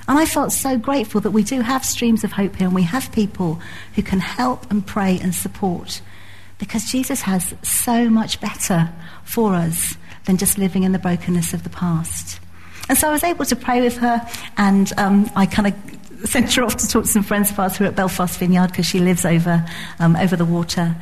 And 0.08 0.18
I 0.18 0.26
felt 0.26 0.52
so 0.52 0.78
grateful 0.78 1.20
that 1.22 1.30
we 1.30 1.42
do 1.42 1.60
have 1.60 1.84
streams 1.84 2.24
of 2.24 2.32
hope 2.32 2.56
here 2.56 2.66
and 2.66 2.74
we 2.74 2.82
have 2.82 3.12
people 3.12 3.60
who 3.94 4.02
can 4.02 4.20
help 4.20 4.70
and 4.70 4.86
pray 4.86 5.18
and 5.20 5.34
support 5.34 6.00
Because 6.62 6.92
Jesus 6.92 7.23
has 7.23 7.57
so 7.64 8.09
much 8.09 8.40
better 8.40 8.88
for 9.25 9.52
us 9.52 9.97
than 10.26 10.37
just 10.37 10.59
living 10.59 10.85
in 10.85 10.92
the 10.92 10.99
brokenness 11.00 11.52
of 11.52 11.64
the 11.64 11.69
past. 11.71 12.38
And 12.88 12.97
so 12.97 13.09
I 13.09 13.11
was 13.11 13.25
able 13.25 13.45
to 13.47 13.57
pray 13.57 13.81
with 13.81 13.97
her, 13.97 14.25
and 14.57 14.92
um, 14.97 15.28
I 15.35 15.47
kind 15.47 15.66
of 15.66 16.28
sent 16.31 16.54
her 16.54 16.62
off 16.62 16.76
to 16.76 16.87
talk 16.88 17.02
to 17.02 17.11
some 17.11 17.25
friends 17.25 17.50
of 17.50 17.59
ours 17.59 17.76
who 17.76 17.85
are 17.85 17.88
at 17.88 17.97
Belfast 17.97 18.38
Vineyard 18.38 18.69
because 18.69 18.87
she 18.87 19.00
lives 19.00 19.25
over, 19.25 19.66
um, 19.99 20.14
over 20.14 20.37
the 20.37 20.45
water. 20.45 20.95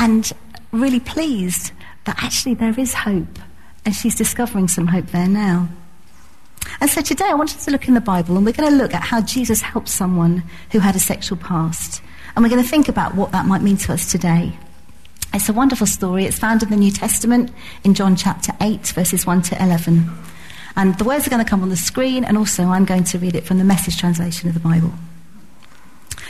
And 0.00 0.32
really 0.72 0.98
pleased 0.98 1.70
that 2.06 2.20
actually 2.20 2.54
there 2.54 2.74
is 2.76 2.92
hope, 2.92 3.38
and 3.84 3.94
she's 3.94 4.16
discovering 4.16 4.66
some 4.66 4.88
hope 4.88 5.06
there 5.12 5.28
now. 5.28 5.68
And 6.80 6.90
so 6.90 7.00
today 7.00 7.26
I 7.26 7.34
wanted 7.34 7.60
to 7.60 7.70
look 7.70 7.86
in 7.86 7.94
the 7.94 8.00
Bible, 8.00 8.36
and 8.36 8.44
we're 8.44 8.50
going 8.50 8.70
to 8.70 8.76
look 8.76 8.92
at 8.92 9.02
how 9.02 9.20
Jesus 9.20 9.60
helped 9.60 9.88
someone 9.88 10.42
who 10.72 10.80
had 10.80 10.96
a 10.96 10.98
sexual 10.98 11.38
past. 11.38 12.02
And 12.34 12.44
we're 12.44 12.50
going 12.50 12.64
to 12.64 12.68
think 12.68 12.88
about 12.88 13.14
what 13.14 13.30
that 13.30 13.46
might 13.46 13.62
mean 13.62 13.76
to 13.76 13.92
us 13.92 14.10
today. 14.10 14.58
It's 15.36 15.50
a 15.50 15.52
wonderful 15.52 15.86
story. 15.86 16.24
It's 16.24 16.38
found 16.38 16.62
in 16.62 16.70
the 16.70 16.76
New 16.76 16.90
Testament 16.90 17.50
in 17.84 17.92
John 17.92 18.16
chapter 18.16 18.54
8, 18.58 18.86
verses 18.86 19.26
1 19.26 19.42
to 19.42 19.62
11. 19.62 20.10
And 20.76 20.96
the 20.96 21.04
words 21.04 21.26
are 21.26 21.30
going 21.30 21.44
to 21.44 21.48
come 21.48 21.62
on 21.62 21.68
the 21.68 21.76
screen, 21.76 22.24
and 22.24 22.38
also 22.38 22.62
I'm 22.62 22.86
going 22.86 23.04
to 23.04 23.18
read 23.18 23.34
it 23.34 23.44
from 23.44 23.58
the 23.58 23.64
message 23.64 23.98
translation 23.98 24.48
of 24.48 24.54
the 24.54 24.60
Bible. 24.60 24.94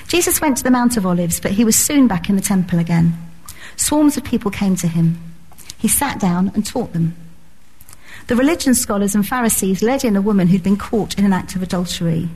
Jesus 0.09 0.41
went 0.41 0.57
to 0.57 0.65
the 0.65 0.73
Mount 0.73 0.97
of 0.97 1.07
Olives, 1.07 1.39
but 1.39 1.53
he 1.53 1.65
was 1.65 1.77
soon 1.77 2.09
back 2.09 2.29
in 2.29 2.35
the 2.35 2.43
temple 2.43 2.81
again. 2.81 3.17
Swarms 3.77 4.17
of 4.17 4.25
people 4.25 4.51
came 4.51 4.75
to 4.75 4.89
him. 4.89 5.23
He 5.79 5.87
sat 5.87 6.19
down 6.19 6.51
and 6.57 6.67
taught 6.67 6.93
them. 6.93 7.15
The 8.27 8.35
religion 8.35 8.75
scholars 8.75 9.15
and 9.15 9.27
Pharisees 9.27 9.85
led 9.85 10.05
in 10.05 10.17
a 10.17 10.21
woman 10.21 10.49
who'd 10.49 10.65
been 10.65 10.77
caught 10.77 11.17
in 11.17 11.25
an 11.25 11.33
act 11.33 11.55
of 11.55 11.63
adultery. 11.63 12.29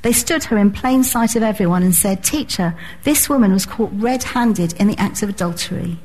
They 0.00 0.12
stood 0.12 0.44
her 0.44 0.56
in 0.56 0.70
plain 0.70 1.04
sight 1.04 1.36
of 1.36 1.42
everyone 1.42 1.82
and 1.82 1.94
said, 1.94 2.24
Teacher, 2.24 2.74
this 3.04 3.28
woman 3.28 3.52
was 3.52 3.66
caught 3.66 3.90
red 3.92 4.22
handed 4.22 4.72
in 4.80 4.88
the 4.88 4.96
act 4.96 5.22
of 5.22 5.28
adultery. 5.28 5.98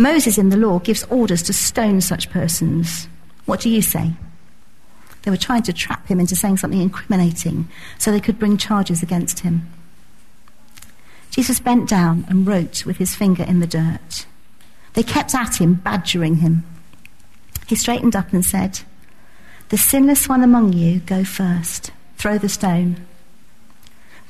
Moses 0.00 0.38
in 0.38 0.48
the 0.48 0.56
law 0.56 0.78
gives 0.78 1.04
orders 1.04 1.42
to 1.42 1.52
stone 1.52 2.00
such 2.00 2.30
persons. 2.30 3.06
What 3.44 3.60
do 3.60 3.68
you 3.68 3.82
say? 3.82 4.12
They 5.22 5.30
were 5.30 5.36
trying 5.36 5.62
to 5.64 5.74
trap 5.74 6.06
him 6.08 6.18
into 6.18 6.34
saying 6.34 6.56
something 6.56 6.80
incriminating 6.80 7.68
so 7.98 8.10
they 8.10 8.18
could 8.18 8.38
bring 8.38 8.56
charges 8.56 9.02
against 9.02 9.40
him. 9.40 9.68
Jesus 11.30 11.60
bent 11.60 11.86
down 11.86 12.24
and 12.30 12.46
wrote 12.46 12.86
with 12.86 12.96
his 12.96 13.14
finger 13.14 13.42
in 13.42 13.60
the 13.60 13.66
dirt. 13.66 14.24
They 14.94 15.02
kept 15.02 15.34
at 15.34 15.60
him, 15.60 15.74
badgering 15.74 16.36
him. 16.36 16.64
He 17.66 17.76
straightened 17.76 18.16
up 18.16 18.32
and 18.32 18.42
said, 18.42 18.80
The 19.68 19.76
sinless 19.76 20.30
one 20.30 20.42
among 20.42 20.72
you, 20.72 21.00
go 21.00 21.24
first. 21.24 21.90
Throw 22.16 22.38
the 22.38 22.48
stone. 22.48 23.06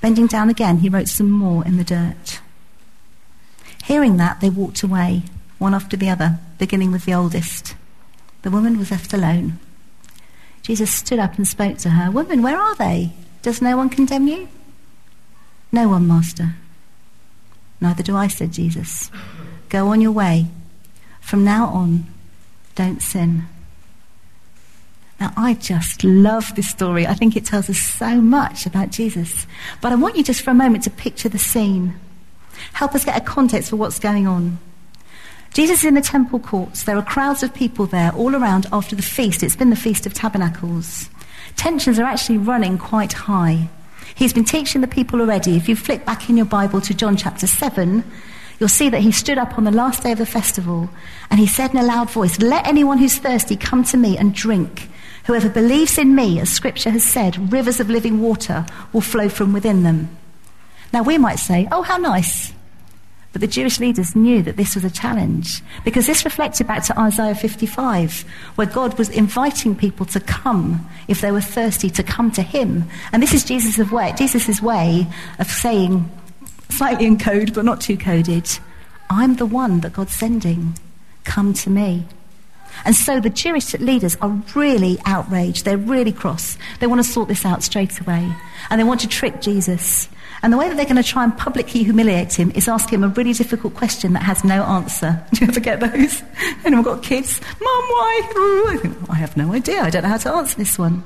Bending 0.01 0.27
down 0.27 0.51
again, 0.51 0.79
he 0.79 0.89
wrote 0.89 1.09
some 1.09 1.31
more 1.31 1.65
in 1.65 1.77
the 1.77 1.85
dirt. 1.85 2.41
Hearing 3.85 4.17
that, 4.17 4.41
they 4.41 4.51
walked 4.51 4.83
away, 4.83 5.23
one 5.61 5.75
after 5.75 5.95
the 5.97 6.09
other, 6.09 6.39
beginning 6.59 6.91
with 6.91 7.05
the 7.05 7.15
oldest. 7.15 7.77
The 8.43 8.51
woman 8.51 8.79
was 8.79 8.91
left 8.91 9.13
alone. 9.13 9.59
Jesus 10.63 10.91
stood 10.91 11.19
up 11.19 11.37
and 11.37 11.47
spoke 11.47 11.77
to 11.79 11.91
her. 11.91 12.11
Woman, 12.11 12.43
where 12.43 12.59
are 12.59 12.75
they? 12.75 13.13
Does 13.43 13.61
no 13.61 13.77
one 13.77 13.91
condemn 13.91 14.27
you? 14.27 14.49
No 15.71 15.91
one, 15.91 16.09
Master. 16.09 16.55
Neither 17.81 18.03
do 18.03 18.17
I, 18.17 18.27
said 18.29 18.53
Jesus. 18.53 19.11
Go 19.69 19.89
on 19.89 20.01
your 20.01 20.13
way. 20.13 20.47
From 21.21 21.45
now 21.45 21.67
on, 21.67 22.07
don't 22.75 23.03
sin. 23.03 23.45
Now, 25.21 25.35
I 25.37 25.53
just 25.53 26.03
love 26.03 26.55
this 26.55 26.71
story. 26.71 27.07
I 27.07 27.13
think 27.13 27.37
it 27.37 27.45
tells 27.45 27.69
us 27.69 27.79
so 27.79 28.23
much 28.23 28.65
about 28.65 28.91
Jesus. 28.91 29.47
But 29.83 29.93
I 29.93 29.97
want 29.97 30.17
you 30.17 30.25
just 30.25 30.41
for 30.41 30.53
a 30.53 30.55
moment 30.55 30.85
to 30.85 30.91
picture 30.91 31.29
the 31.29 31.39
scene. 31.39 31.97
Help 32.73 32.95
us 32.95 33.05
get 33.05 33.19
a 33.19 33.25
context 33.25 33.69
for 33.69 33.77
what's 33.77 33.99
going 33.99 34.27
on. 34.27 34.59
Jesus 35.53 35.81
is 35.81 35.85
in 35.85 35.95
the 35.95 36.01
temple 36.01 36.39
courts. 36.39 36.85
There 36.85 36.97
are 36.97 37.03
crowds 37.03 37.43
of 37.43 37.53
people 37.53 37.87
there 37.87 38.13
all 38.13 38.37
around 38.37 38.67
after 38.73 38.95
the 38.95 39.03
feast. 39.03 39.43
It's 39.43 39.57
been 39.57 39.71
the 39.71 39.77
Feast 39.77 40.07
of 40.07 40.15
Tabernacles. 40.15 41.11
Tensions 41.57 41.99
are 41.99 42.05
actually 42.05 42.39
running 42.39 42.79
quite 42.79 43.13
high. 43.13 43.69
He's 44.15 44.33
been 44.33 44.45
teaching 44.45 44.81
the 44.81 44.87
people 44.87 45.21
already. 45.21 45.57
If 45.57 45.69
you 45.69 45.75
flip 45.75 46.05
back 46.05 46.31
in 46.31 46.37
your 46.37 46.47
Bible 46.47 46.81
to 46.83 46.95
John 46.95 47.17
chapter 47.17 47.49
7, 47.49 48.05
you'll 48.61 48.69
see 48.69 48.89
that 48.91 49.01
he 49.01 49.11
stood 49.11 49.39
up 49.39 49.59
on 49.59 49.65
the 49.65 49.73
last 49.73 50.05
day 50.05 50.13
of 50.13 50.19
the 50.19 50.27
festival 50.27 50.89
and 51.31 51.41
he 51.41 51.49
said 51.49 51.73
in 51.73 51.79
a 51.79 51.83
loud 51.83 52.11
voice, 52.11 52.39
Let 52.39 52.67
anyone 52.67 52.99
who's 52.99 53.19
thirsty 53.19 53.57
come 53.57 53.83
to 53.85 53.97
me 53.97 54.17
and 54.17 54.33
drink. 54.33 54.89
Whoever 55.25 55.49
believes 55.49 55.99
in 55.99 56.15
me, 56.15 56.39
as 56.39 56.49
scripture 56.51 56.91
has 56.91 57.05
said, 57.05 57.53
rivers 57.53 57.81
of 57.81 57.91
living 57.91 58.21
water 58.21 58.67
will 58.93 59.01
flow 59.01 59.29
from 59.29 59.53
within 59.53 59.83
them. 59.83 60.17
Now 60.93 61.03
we 61.03 61.19
might 61.19 61.41
say, 61.41 61.67
Oh, 61.73 61.83
how 61.83 61.97
nice. 61.97 62.53
But 63.33 63.41
the 63.41 63.47
Jewish 63.47 63.79
leaders 63.79 64.17
knew 64.17 64.43
that 64.43 64.57
this 64.57 64.75
was 64.75 64.85
a 64.85 64.91
challenge 64.91 65.63
because 65.85 66.07
this 66.07 66.25
reflected 66.25 66.67
back 66.67 66.83
to 66.85 66.99
Isaiah 66.99 67.35
55, 67.35 68.25
where 68.57 68.67
God 68.67 68.99
was 68.99 69.09
inviting 69.09 69.77
people 69.77 70.05
to 70.07 70.21
come 70.21 70.89
if 71.07 71.21
they 71.21 71.31
were 71.31 71.41
thirsty 71.41 71.91
to 71.91 72.03
come 72.03 72.33
to 72.33 72.43
Him. 72.43 72.85
And 73.13 73.23
this 73.23 73.33
is 73.33 73.45
Jesus' 73.45 73.91
way, 73.91 74.13
Jesus's 74.17 74.61
way 74.61 75.07
of 75.39 75.49
saying, 75.49 76.11
slightly 76.71 77.07
in 77.07 77.19
code 77.19 77.55
but 77.55 77.65
not 77.65 77.81
too 77.81 77.97
coded, 77.97 78.49
I'm 79.09 79.37
the 79.37 79.47
one 79.47 79.81
that 79.81 79.93
God's 79.93 80.15
sending. 80.15 80.75
Come 81.25 81.53
to 81.55 81.71
me. 81.71 82.07
And 82.85 82.97
so 82.97 83.21
the 83.21 83.31
Jewish 83.31 83.75
leaders 83.75 84.17
are 84.21 84.43
really 84.55 84.99
outraged. 85.05 85.65
They're 85.65 85.77
really 85.77 86.13
cross. 86.13 86.57
They 86.79 86.87
want 86.87 87.05
to 87.05 87.09
sort 87.09 87.29
this 87.29 87.45
out 87.45 87.63
straight 87.63 88.01
away. 88.01 88.33
And 88.71 88.81
they 88.81 88.85
want 88.85 89.01
to 89.01 89.09
trick 89.09 89.41
Jesus. 89.41 90.09
And 90.43 90.53
the 90.53 90.57
way 90.57 90.69
that 90.69 90.77
they're 90.77 90.87
going 90.87 90.97
to 90.97 91.03
try 91.03 91.23
and 91.23 91.37
publicly 91.37 91.83
humiliate 91.83 92.39
him 92.39 92.51
is 92.53 92.67
ask 92.67 92.91
him 92.91 93.05
a 93.05 93.09
really 93.09 93.35
difficult 93.35 93.75
question 93.75 94.15
that 94.15 94.23
has 94.23 94.43
no 94.43 94.63
answer. 94.63 95.23
Do 95.35 95.45
you 95.45 95.51
ever 95.51 95.61
get 95.61 95.81
those? 95.81 96.23
Anyone 96.65 96.85
got 96.85 97.03
kids? 97.03 97.41
Mum, 97.61 97.61
why? 97.61 98.81
I 99.11 99.15
have 99.15 99.37
no 99.37 99.53
idea. 99.53 99.83
I 99.83 99.91
don't 99.91 100.03
know 100.03 100.09
how 100.09 100.17
to 100.17 100.35
answer 100.35 100.57
this 100.57 100.79
one. 100.79 101.05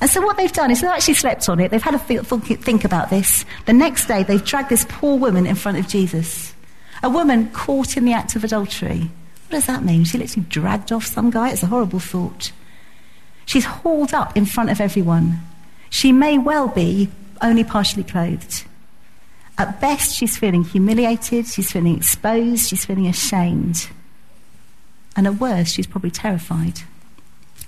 And 0.00 0.10
so 0.10 0.20
what 0.20 0.36
they've 0.36 0.52
done 0.52 0.70
is 0.70 0.80
they've 0.80 0.90
actually 0.90 1.14
slept 1.14 1.48
on 1.48 1.58
it. 1.58 1.70
They've 1.70 1.82
had 1.82 1.94
a 1.94 1.98
think 1.98 2.84
about 2.84 3.10
this. 3.10 3.44
The 3.66 3.72
next 3.72 4.06
day, 4.06 4.22
they've 4.22 4.44
dragged 4.44 4.68
this 4.68 4.86
poor 4.88 5.18
woman 5.18 5.46
in 5.46 5.56
front 5.56 5.78
of 5.78 5.88
Jesus. 5.88 6.54
A 7.02 7.08
woman 7.08 7.50
caught 7.50 7.96
in 7.96 8.04
the 8.04 8.12
act 8.12 8.36
of 8.36 8.44
adultery. 8.44 9.10
What 9.48 9.50
does 9.50 9.66
that 9.66 9.84
mean? 9.84 10.04
She 10.04 10.18
literally 10.18 10.46
dragged 10.48 10.92
off 10.92 11.06
some 11.06 11.30
guy? 11.30 11.50
It's 11.50 11.62
a 11.62 11.66
horrible 11.66 12.00
thought. 12.00 12.52
She's 13.46 13.64
hauled 13.64 14.12
up 14.12 14.36
in 14.36 14.44
front 14.44 14.70
of 14.70 14.80
everyone. 14.80 15.40
She 15.90 16.12
may 16.12 16.38
well 16.38 16.68
be 16.68 17.08
only 17.42 17.64
partially 17.64 18.04
clothed. 18.04 18.64
At 19.56 19.80
best, 19.80 20.16
she's 20.16 20.38
feeling 20.38 20.62
humiliated, 20.62 21.46
she's 21.46 21.72
feeling 21.72 21.96
exposed, 21.96 22.68
she's 22.68 22.84
feeling 22.84 23.06
ashamed. 23.06 23.88
And 25.16 25.26
at 25.26 25.34
worst, 25.34 25.74
she's 25.74 25.86
probably 25.86 26.12
terrified. 26.12 26.80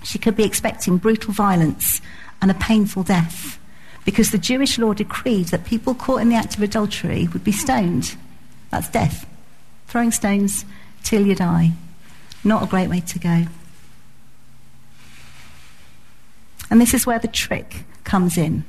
She 0.03 0.17
could 0.17 0.35
be 0.35 0.45
expecting 0.45 0.97
brutal 0.97 1.33
violence 1.33 2.01
and 2.41 2.49
a 2.49 2.55
painful 2.55 3.03
death 3.03 3.59
because 4.05 4.31
the 4.31 4.37
Jewish 4.37 4.79
law 4.79 4.93
decreed 4.93 5.47
that 5.47 5.65
people 5.65 5.93
caught 5.93 6.21
in 6.21 6.29
the 6.29 6.35
act 6.35 6.55
of 6.55 6.63
adultery 6.63 7.27
would 7.33 7.43
be 7.43 7.51
stoned. 7.51 8.15
That's 8.71 8.89
death. 8.89 9.27
Throwing 9.87 10.11
stones 10.11 10.65
till 11.03 11.27
you 11.27 11.35
die. 11.35 11.73
Not 12.43 12.63
a 12.63 12.67
great 12.67 12.89
way 12.89 13.01
to 13.01 13.19
go. 13.19 13.45
And 16.69 16.79
this 16.79 16.93
is 16.93 17.05
where 17.05 17.19
the 17.19 17.27
trick 17.27 17.83
comes 18.03 18.37
in. 18.37 18.63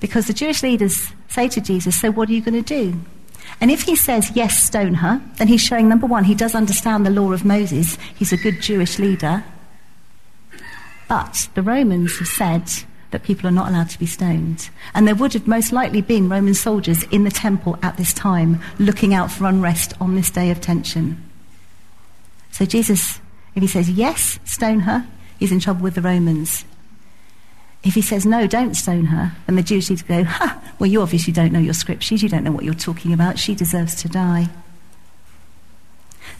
Because 0.00 0.26
the 0.26 0.32
Jewish 0.32 0.62
leaders 0.62 1.08
say 1.28 1.48
to 1.48 1.60
Jesus, 1.60 2.00
So 2.00 2.10
what 2.10 2.28
are 2.28 2.32
you 2.32 2.42
going 2.42 2.62
to 2.62 2.62
do? 2.62 2.98
And 3.60 3.70
if 3.70 3.82
he 3.82 3.96
says, 3.96 4.30
Yes, 4.34 4.62
stone 4.62 4.94
her, 4.94 5.22
then 5.36 5.48
he's 5.48 5.62
showing, 5.62 5.88
number 5.88 6.06
one, 6.06 6.24
he 6.24 6.34
does 6.34 6.54
understand 6.54 7.06
the 7.06 7.10
law 7.10 7.32
of 7.32 7.44
Moses. 7.44 7.96
He's 8.14 8.32
a 8.32 8.36
good 8.36 8.60
Jewish 8.60 8.98
leader. 8.98 9.44
But 11.08 11.48
the 11.54 11.62
Romans 11.62 12.18
have 12.18 12.28
said 12.28 12.84
that 13.10 13.22
people 13.22 13.46
are 13.46 13.52
not 13.52 13.68
allowed 13.68 13.88
to 13.90 13.98
be 13.98 14.06
stoned. 14.06 14.68
And 14.92 15.06
there 15.06 15.14
would 15.14 15.32
have 15.34 15.46
most 15.46 15.72
likely 15.72 16.02
been 16.02 16.28
Roman 16.28 16.54
soldiers 16.54 17.04
in 17.04 17.24
the 17.24 17.30
temple 17.30 17.78
at 17.82 17.96
this 17.96 18.12
time 18.12 18.60
looking 18.78 19.14
out 19.14 19.30
for 19.30 19.46
unrest 19.46 19.94
on 20.00 20.16
this 20.16 20.30
day 20.30 20.50
of 20.50 20.60
tension. 20.60 21.22
So 22.50 22.64
Jesus, 22.64 23.20
if 23.54 23.62
he 23.62 23.68
says, 23.68 23.88
Yes, 23.88 24.38
stone 24.44 24.80
her, 24.80 25.06
he's 25.38 25.52
in 25.52 25.60
trouble 25.60 25.82
with 25.82 25.94
the 25.94 26.02
Romans. 26.02 26.64
If 27.86 27.94
he 27.94 28.02
says, 28.02 28.26
no, 28.26 28.48
don't 28.48 28.74
stone 28.74 29.04
her, 29.06 29.32
then 29.46 29.54
the 29.54 29.62
Jews 29.62 29.88
need 29.88 30.00
to 30.00 30.04
go, 30.04 30.24
ha, 30.24 30.60
well, 30.80 30.90
you 30.90 31.00
obviously 31.02 31.32
don't 31.32 31.52
know 31.52 31.60
your 31.60 31.72
scriptures, 31.72 32.20
you 32.20 32.28
don't 32.28 32.42
know 32.42 32.50
what 32.50 32.64
you're 32.64 32.74
talking 32.74 33.12
about, 33.12 33.38
she 33.38 33.54
deserves 33.54 33.94
to 34.02 34.08
die. 34.08 34.48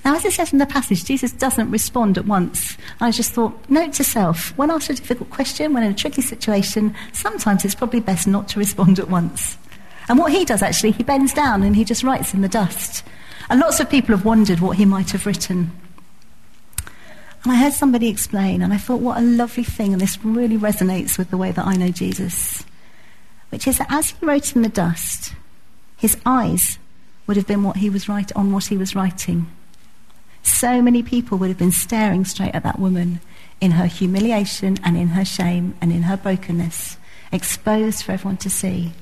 Now, 0.04 0.16
as 0.16 0.24
it 0.24 0.32
says 0.32 0.52
in 0.52 0.58
the 0.58 0.66
passage, 0.66 1.04
Jesus 1.04 1.30
doesn't 1.30 1.70
respond 1.70 2.18
at 2.18 2.26
once. 2.26 2.76
I 3.00 3.12
just 3.12 3.30
thought, 3.30 3.70
note 3.70 3.92
to 3.94 4.04
self, 4.04 4.58
when 4.58 4.72
asked 4.72 4.90
a 4.90 4.94
difficult 4.94 5.30
question, 5.30 5.72
when 5.72 5.84
in 5.84 5.92
a 5.92 5.94
tricky 5.94 6.20
situation, 6.20 6.96
sometimes 7.12 7.64
it's 7.64 7.76
probably 7.76 8.00
best 8.00 8.26
not 8.26 8.48
to 8.48 8.58
respond 8.58 8.98
at 8.98 9.08
once. 9.08 9.56
And 10.08 10.18
what 10.18 10.32
he 10.32 10.44
does 10.44 10.62
actually, 10.62 10.92
he 10.92 11.04
bends 11.04 11.32
down 11.32 11.62
and 11.62 11.76
he 11.76 11.84
just 11.84 12.02
writes 12.02 12.34
in 12.34 12.40
the 12.40 12.48
dust. 12.48 13.04
And 13.48 13.60
lots 13.60 13.78
of 13.78 13.88
people 13.88 14.16
have 14.16 14.24
wondered 14.24 14.58
what 14.58 14.78
he 14.78 14.84
might 14.84 15.12
have 15.12 15.26
written. 15.26 15.70
I 17.50 17.56
heard 17.56 17.72
somebody 17.72 18.08
explain, 18.08 18.62
and 18.62 18.72
I 18.72 18.78
thought, 18.78 19.00
what 19.00 19.18
a 19.18 19.22
lovely 19.22 19.64
thing, 19.64 19.92
and 19.92 20.00
this 20.00 20.24
really 20.24 20.56
resonates 20.56 21.18
with 21.18 21.30
the 21.30 21.36
way 21.36 21.52
that 21.52 21.66
I 21.66 21.74
know 21.74 21.90
Jesus, 21.90 22.64
which 23.50 23.66
is 23.68 23.78
that 23.78 23.90
as 23.90 24.10
he 24.10 24.26
wrote 24.26 24.56
in 24.56 24.62
the 24.62 24.68
dust, 24.68 25.34
his 25.96 26.16
eyes 26.26 26.78
would 27.26 27.36
have 27.36 27.46
been 27.46 27.62
what 27.62 27.76
he 27.76 27.90
was 27.90 28.08
write, 28.08 28.34
on 28.34 28.52
what 28.52 28.66
he 28.66 28.76
was 28.76 28.94
writing. 28.94 29.50
So 30.42 30.80
many 30.80 31.02
people 31.02 31.38
would 31.38 31.48
have 31.48 31.58
been 31.58 31.72
staring 31.72 32.24
straight 32.24 32.54
at 32.54 32.62
that 32.62 32.78
woman 32.78 33.20
in 33.60 33.72
her 33.72 33.86
humiliation 33.86 34.78
and 34.84 34.96
in 34.96 35.08
her 35.08 35.24
shame 35.24 35.74
and 35.80 35.92
in 35.92 36.02
her 36.02 36.16
brokenness, 36.16 36.98
exposed 37.32 38.02
for 38.02 38.12
everyone 38.12 38.36
to 38.38 38.50
see. 38.50 38.92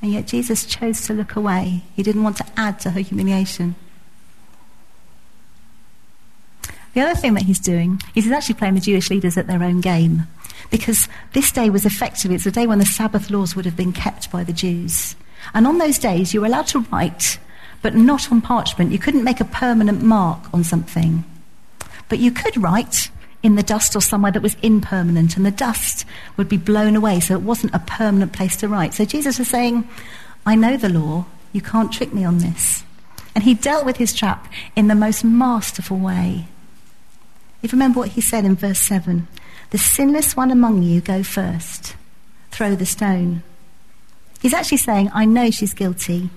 And 0.00 0.12
yet 0.12 0.26
Jesus 0.26 0.64
chose 0.66 1.06
to 1.06 1.14
look 1.14 1.36
away. 1.36 1.84
He 1.94 2.02
didn't 2.02 2.24
want 2.24 2.36
to 2.38 2.46
add 2.56 2.80
to 2.80 2.90
her 2.90 3.00
humiliation. 3.00 3.76
The 6.94 7.00
other 7.00 7.14
thing 7.14 7.34
that 7.34 7.44
he's 7.44 7.58
doing 7.58 8.00
is 8.14 8.24
he's 8.24 8.32
actually 8.32 8.56
playing 8.56 8.74
the 8.74 8.80
Jewish 8.80 9.10
leaders 9.10 9.38
at 9.38 9.46
their 9.46 9.62
own 9.62 9.80
game. 9.80 10.26
Because 10.70 11.08
this 11.32 11.50
day 11.50 11.70
was 11.70 11.86
effectively, 11.86 12.36
it's 12.36 12.46
a 12.46 12.50
day 12.50 12.66
when 12.66 12.78
the 12.78 12.86
Sabbath 12.86 13.30
laws 13.30 13.56
would 13.56 13.64
have 13.64 13.76
been 13.76 13.92
kept 13.92 14.30
by 14.30 14.44
the 14.44 14.52
Jews. 14.52 15.16
And 15.54 15.66
on 15.66 15.78
those 15.78 15.98
days, 15.98 16.32
you 16.32 16.40
were 16.40 16.46
allowed 16.46 16.68
to 16.68 16.80
write, 16.80 17.38
but 17.80 17.94
not 17.94 18.30
on 18.30 18.40
parchment. 18.40 18.92
You 18.92 18.98
couldn't 18.98 19.24
make 19.24 19.40
a 19.40 19.44
permanent 19.44 20.02
mark 20.02 20.52
on 20.52 20.64
something. 20.64 21.24
But 22.08 22.18
you 22.18 22.30
could 22.30 22.56
write 22.56 23.10
in 23.42 23.56
the 23.56 23.62
dust 23.62 23.96
or 23.96 24.00
somewhere 24.00 24.30
that 24.32 24.42
was 24.42 24.56
impermanent, 24.62 25.36
and 25.36 25.44
the 25.44 25.50
dust 25.50 26.04
would 26.36 26.48
be 26.48 26.56
blown 26.56 26.94
away, 26.94 27.18
so 27.20 27.34
it 27.34 27.42
wasn't 27.42 27.74
a 27.74 27.80
permanent 27.80 28.32
place 28.32 28.56
to 28.56 28.68
write. 28.68 28.94
So 28.94 29.04
Jesus 29.04 29.38
was 29.38 29.48
saying, 29.48 29.88
I 30.46 30.54
know 30.54 30.76
the 30.76 30.88
law, 30.88 31.26
you 31.52 31.60
can't 31.60 31.92
trick 31.92 32.12
me 32.12 32.24
on 32.24 32.38
this. 32.38 32.84
And 33.34 33.42
he 33.42 33.54
dealt 33.54 33.84
with 33.84 33.96
his 33.96 34.12
trap 34.14 34.46
in 34.76 34.88
the 34.88 34.94
most 34.94 35.24
masterful 35.24 35.98
way. 35.98 36.46
If 37.62 37.72
you 37.72 37.76
remember 37.76 38.00
what 38.00 38.10
he 38.10 38.20
said 38.20 38.44
in 38.44 38.56
verse 38.56 38.80
7 38.80 39.28
The 39.70 39.78
sinless 39.78 40.36
one 40.36 40.50
among 40.50 40.82
you 40.82 41.00
go 41.00 41.22
first, 41.22 41.96
throw 42.50 42.74
the 42.74 42.86
stone. 42.86 43.42
He's 44.40 44.54
actually 44.54 44.78
saying, 44.78 45.10
I 45.14 45.24
know 45.24 45.50
she's 45.50 45.72
guilty. 45.72 46.30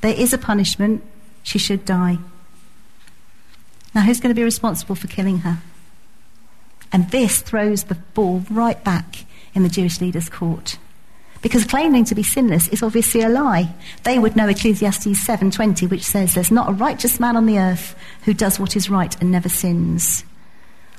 There 0.00 0.14
is 0.14 0.32
a 0.32 0.38
punishment. 0.38 1.04
She 1.44 1.58
should 1.58 1.84
die. 1.84 2.18
Now, 3.94 4.02
who's 4.02 4.20
going 4.20 4.34
to 4.34 4.38
be 4.38 4.44
responsible 4.44 4.96
for 4.96 5.06
killing 5.06 5.38
her? 5.38 5.58
And 6.92 7.10
this 7.10 7.40
throws 7.40 7.84
the 7.84 7.94
ball 7.94 8.42
right 8.50 8.82
back 8.82 9.24
in 9.54 9.62
the 9.62 9.68
Jewish 9.68 10.00
leaders' 10.00 10.28
court. 10.28 10.78
Because 11.40 11.64
claiming 11.64 12.04
to 12.06 12.14
be 12.14 12.22
sinless 12.24 12.66
is 12.68 12.82
obviously 12.82 13.22
a 13.22 13.28
lie. 13.28 13.72
They 14.02 14.18
would 14.18 14.34
know 14.34 14.48
Ecclesiastes 14.48 15.24
7:20 15.24 15.86
which 15.88 16.02
says 16.02 16.34
there's 16.34 16.50
not 16.50 16.68
a 16.68 16.72
righteous 16.72 17.20
man 17.20 17.36
on 17.36 17.46
the 17.46 17.58
earth 17.58 17.94
who 18.24 18.34
does 18.34 18.58
what 18.58 18.74
is 18.74 18.90
right 18.90 19.14
and 19.20 19.30
never 19.30 19.48
sins. 19.48 20.24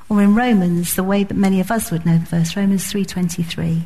Or 0.09 0.21
in 0.23 0.35
Romans, 0.35 0.95
the 0.95 1.03
way 1.03 1.23
that 1.23 1.37
many 1.37 1.59
of 1.59 1.69
us 1.69 1.91
would 1.91 2.05
know 2.05 2.17
the 2.17 2.25
verse, 2.25 2.55
Romans 2.55 2.91
3:23, 2.91 3.85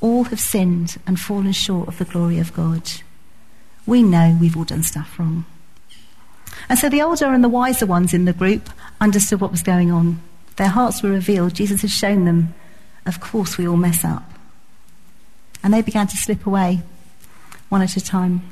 all 0.00 0.24
have 0.24 0.40
sinned 0.40 0.96
and 1.06 1.20
fallen 1.20 1.52
short 1.52 1.86
of 1.86 1.98
the 1.98 2.06
glory 2.06 2.38
of 2.38 2.54
God. 2.54 2.90
We 3.86 4.02
know 4.02 4.36
we've 4.40 4.56
all 4.56 4.64
done 4.64 4.82
stuff 4.82 5.18
wrong. 5.18 5.44
And 6.68 6.78
so 6.78 6.88
the 6.88 7.02
older 7.02 7.26
and 7.26 7.44
the 7.44 7.48
wiser 7.48 7.86
ones 7.86 8.14
in 8.14 8.24
the 8.24 8.32
group 8.32 8.70
understood 9.00 9.40
what 9.40 9.50
was 9.50 9.62
going 9.62 9.90
on. 9.90 10.20
Their 10.56 10.68
hearts 10.68 11.02
were 11.02 11.10
revealed. 11.10 11.54
Jesus 11.54 11.82
had 11.82 11.90
shown 11.90 12.24
them, 12.24 12.54
of 13.06 13.20
course, 13.20 13.58
we 13.58 13.68
all 13.68 13.76
mess 13.76 14.04
up. 14.04 14.30
And 15.62 15.74
they 15.74 15.82
began 15.82 16.06
to 16.06 16.16
slip 16.16 16.46
away 16.46 16.82
one 17.68 17.82
at 17.82 17.96
a 17.96 18.00
time. 18.00 18.42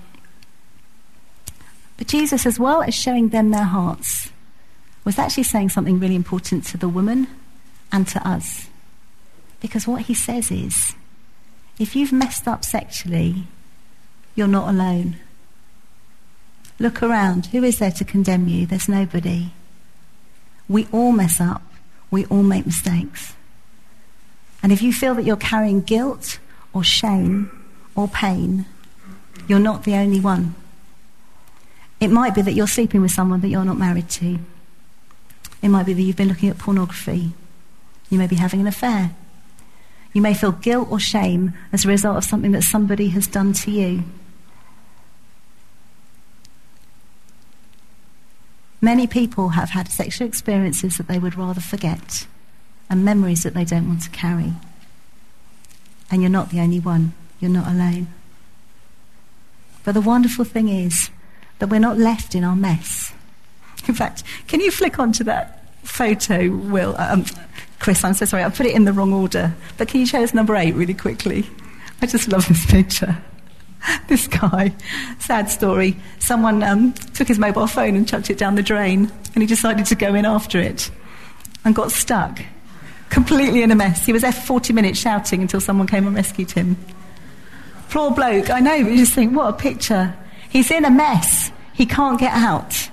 But 1.97 2.07
Jesus, 2.07 2.47
as 2.47 2.59
well 2.59 2.83
as 2.83 2.95
showing 2.95 3.31
them 3.31 3.51
their 3.51 3.65
hearts, 3.65 4.31
was 5.09 5.19
actually 5.19 5.43
saying 5.43 5.71
something 5.71 5.99
really 5.99 6.15
important 6.15 6.67
to 6.67 6.77
the 6.77 6.87
woman 6.87 7.27
and 7.91 8.07
to 8.07 8.29
us. 8.29 8.69
Because 9.59 9.87
what 9.87 10.03
he 10.03 10.13
says 10.13 10.51
is 10.51 10.95
if 11.79 11.97
you've 11.97 12.13
messed 12.13 12.47
up 12.47 12.63
sexually, 12.63 13.47
you're 14.35 14.47
not 14.47 14.69
alone. 14.69 15.17
Look 16.79 17.03
around. 17.03 17.47
Who 17.47 17.65
is 17.65 17.79
there 17.79 17.91
to 17.93 18.05
condemn 18.05 18.49
you? 18.49 18.67
There's 18.67 18.87
nobody. 18.87 19.53
We 20.69 20.87
all 20.93 21.13
mess 21.13 21.41
up. 21.41 21.63
We 22.11 22.27
all 22.27 22.43
make 22.43 22.67
mistakes. 22.67 23.33
And 24.63 24.73
if 24.73 24.83
you 24.83 24.93
feel 24.93 25.15
that 25.15 25.25
you're 25.25 25.37
carrying 25.37 25.81
guilt 25.81 26.39
or 26.75 26.85
shame 26.85 27.51
or 27.95 28.09
pain, 28.09 28.67
you're 29.49 29.59
not 29.59 29.85
the 29.85 29.95
only 29.95 30.21
one. 30.21 30.55
It 31.99 32.09
might 32.09 32.35
be 32.35 32.43
that 32.43 32.53
you're 32.53 32.67
sleeping 32.67 33.01
with 33.01 33.11
someone 33.11 33.41
that 33.41 33.49
you're 33.49 33.65
not 33.65 33.79
married 33.79 34.11
to. 34.11 34.39
It 35.63 35.69
might 35.69 35.87
be 35.87 35.93
that 35.93 36.03
you've 36.03 36.17
been 36.17 36.29
looking 36.29 36.49
at 36.49 36.59
pornography. 36.59 37.33
You 38.11 38.19
may 38.19 38.27
be 38.27 38.37
having 38.37 38.61
an 38.61 38.67
affair. 38.67 39.11
You 40.13 40.23
may 40.23 40.35
feel 40.35 40.53
guilt 40.53 40.89
or 40.91 41.01
shame 41.01 41.55
as 41.73 41.85
a 41.85 41.89
result 41.89 42.17
of 42.17 42.25
something 42.25 42.53
that 42.53 42.63
somebody 42.63 43.09
has 43.09 43.27
done 43.27 43.53
to 43.55 43.71
you. 43.71 44.05
Many 48.81 49.07
people 49.07 49.51
have 49.51 49.71
had 49.71 49.89
sexual 49.89 50.29
experiences 50.29 50.97
that 50.97 51.09
they 51.09 51.19
would 51.19 51.37
rather 51.37 51.61
forget 51.61 52.27
and 52.89 53.05
memories 53.05 53.43
that 53.43 53.55
they 53.55 53.65
don't 53.65 53.89
want 53.89 54.03
to 54.03 54.11
carry. 54.11 54.53
And 56.11 56.23
you're 56.23 56.31
not 56.31 56.51
the 56.51 56.61
only 56.61 56.81
one. 56.81 57.13
You're 57.41 57.51
not 57.51 57.71
alone. 57.71 58.09
But 59.85 59.93
the 59.93 60.01
wonderful 60.01 60.45
thing 60.45 60.69
is 60.69 61.11
that 61.59 61.69
we're 61.69 61.81
not 61.81 61.99
left 61.99 62.35
in 62.35 62.45
our 62.45 62.57
mess. 62.57 63.13
In 63.87 63.95
fact, 63.95 64.25
can 64.47 64.61
you 64.61 64.71
flick 64.71 64.99
onto 64.99 65.25
that 65.25 65.65
photo, 65.83 66.51
Will? 66.51 66.95
Um, 66.99 67.25
Chris, 67.79 68.03
I'm 68.05 68.15
so 68.15 68.25
sorry, 68.25 68.43
I 68.43 68.51
put 68.51 68.67
it 68.67 68.75
in 68.75 68.85
the 68.85 68.93
wrong 68.93 69.13
order. 69.13 69.55
But 69.77 69.89
can 69.89 70.01
you 70.01 70.07
show 70.07 70.23
us 70.23 70.35
number 70.35 70.57
eight 70.57 70.75
really 70.75 70.95
quickly? 70.95 71.49
I 72.03 72.07
just 72.07 72.29
love 72.29 72.47
this 72.49 72.67
picture. 72.67 73.17
this 74.09 74.27
guy, 74.27 74.75
sad 75.19 75.51
story. 75.51 75.97
Someone 76.19 76.63
um, 76.63 76.93
took 77.15 77.29
his 77.29 77.39
mobile 77.39 77.67
phone 77.67 77.95
and 77.97 78.09
chucked 78.09 78.31
it 78.31 78.39
down 78.39 78.55
the 78.55 78.63
drain, 78.63 79.11
and 79.35 79.43
he 79.43 79.47
decided 79.47 79.87
to 79.87 79.95
go 79.95 80.15
in 80.15 80.25
after 80.25 80.59
it 80.59 80.91
and 81.65 81.75
got 81.75 81.93
stuck, 81.93 82.41
completely 83.11 83.63
in 83.63 83.71
a 83.71 83.75
mess. 83.75 84.07
He 84.07 84.13
was 84.13 84.23
there 84.23 84.33
for 84.33 84.41
40 84.41 84.73
minutes 84.73 84.99
shouting 84.99 85.43
until 85.43 85.61
someone 85.61 85.87
came 85.87 86.07
and 86.07 86.17
rescued 86.17 86.51
him. 86.51 86.77
Poor 87.91 88.11
bloke, 88.11 88.51
I 88.51 88.61
know, 88.61 88.83
but 88.83 88.93
you 88.93 88.99
just 88.99 89.15
think, 89.15 89.35
what 89.35 89.49
a 89.49 89.53
picture. 89.57 90.15
He's 90.51 90.71
in 90.71 90.85
a 90.85 90.91
mess, 90.91 91.51
he 91.73 91.87
can't 91.87 92.19
get 92.19 92.33
out. 92.33 92.91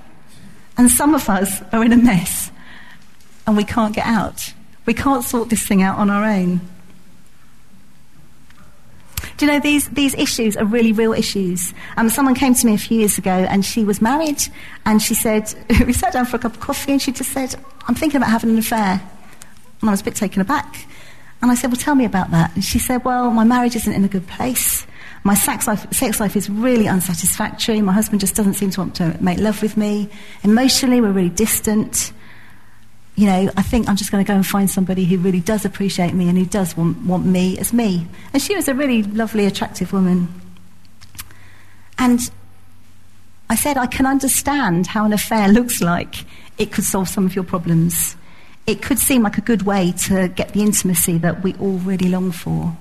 And 0.78 0.90
some 0.92 1.16
of 1.16 1.30
us 1.30 1.62
are 1.72 1.84
in 1.84 1.94
a 1.94 1.98
mess 1.98 2.52
and 3.48 3.56
we 3.56 3.64
can't 3.64 3.96
get 3.96 4.06
out. 4.06 4.54
We 4.86 4.94
can't 4.94 5.24
sort 5.24 5.50
this 5.50 5.66
thing 5.66 5.82
out 5.82 5.98
on 5.98 6.10
our 6.10 6.24
own. 6.24 6.62
Do 9.38 9.46
you 9.46 9.52
know, 9.52 9.60
these, 9.60 9.90
these 9.90 10.14
issues 10.16 10.56
are 10.56 10.64
really 10.64 10.94
real 10.94 11.12
issues. 11.12 11.74
Um, 11.98 12.10
someone 12.10 12.36
came 12.36 12.54
to 12.54 12.66
me 12.66 12.74
a 12.74 12.78
few 12.78 13.00
years 13.00 13.18
ago 13.18 13.32
and 13.32 13.66
she 13.66 13.84
was 13.84 14.02
married 14.02 14.42
and 14.86 15.02
she 15.02 15.14
said, 15.14 15.54
we 15.86 15.92
sat 15.92 16.14
down 16.14 16.26
for 16.26 16.38
a 16.38 16.40
cup 16.40 16.54
of 16.54 16.60
coffee 16.60 16.94
and 16.94 17.02
she 17.02 17.12
just 17.12 17.32
said, 17.32 17.56
I'm 17.88 17.96
thinking 17.96 18.18
about 18.18 18.30
having 18.30 18.52
an 18.52 18.58
affair. 18.58 19.02
And 19.82 19.90
I 19.90 19.92
was 19.92 20.02
a 20.02 20.06
bit 20.06 20.16
taken 20.16 20.42
aback. 20.42 20.86
And 21.42 21.52
I 21.52 21.56
said, 21.56 21.70
well, 21.70 21.80
tell 21.80 21.96
me 21.96 22.06
about 22.06 22.32
that. 22.32 22.56
And 22.56 22.64
she 22.64 22.80
said, 22.80 23.04
well, 23.04 23.30
my 23.30 23.44
marriage 23.44 23.76
isn't 23.76 23.92
in 23.92 24.06
a 24.06 24.08
good 24.08 24.26
place. 24.28 24.88
My 25.26 25.34
sex 25.34 25.68
life, 25.68 25.92
sex 25.92 26.22
life 26.22 26.38
is 26.38 26.50
really 26.50 26.88
unsatisfactory. 26.88 27.82
My 27.82 27.92
husband 27.92 28.22
just 28.22 28.36
doesn't 28.36 28.54
seem 28.54 28.70
to 28.70 28.80
want 28.80 28.96
to 28.96 29.18
make 29.22 29.40
love 29.40 29.62
with 29.62 29.76
me. 29.76 30.08
Emotionally, 30.44 31.02
we're 31.02 31.12
really 31.12 31.30
distant 31.30 32.14
you 33.16 33.28
know, 33.28 33.50
I 33.56 33.62
think 33.62 33.88
I'm 33.88 33.96
just 33.96 34.12
going 34.12 34.24
to 34.24 34.28
go 34.28 34.36
and 34.36 34.46
find 34.46 34.70
somebody 34.70 35.06
who 35.06 35.18
really 35.18 35.40
does 35.40 35.64
appreciate 35.64 36.14
me 36.14 36.28
and 36.28 36.38
who 36.38 36.46
does 36.46 36.76
want, 36.76 36.98
want 37.06 37.26
me 37.26 37.58
as 37.58 37.72
me. 37.72 38.06
And 38.34 38.42
she 38.42 38.56
was 38.56 38.68
a 38.68 38.74
really 38.74 39.04
lovely, 39.04 39.46
attractive 39.46 39.94
woman. 39.94 40.28
And 41.98 42.20
I 43.50 43.56
said, 43.56 43.78
I 43.78 43.88
can 43.88 44.06
understand 44.06 44.88
how 44.88 45.06
an 45.06 45.14
affair 45.14 45.48
looks 45.48 45.82
like. 45.82 46.26
It 46.58 46.74
could 46.74 46.84
solve 46.84 47.08
some 47.08 47.26
of 47.26 47.36
your 47.36 47.46
problems. 47.46 48.18
It 48.68 48.82
could 48.82 49.00
seem 49.00 49.24
like 49.24 49.38
a 49.38 49.42
good 49.42 49.62
way 49.62 49.94
to 50.08 50.28
get 50.28 50.50
the 50.50 50.62
intimacy 50.62 51.18
that 51.20 51.42
we 51.42 51.54
all 51.56 51.78
really 51.78 52.10
long 52.10 52.32
for. 52.32 52.76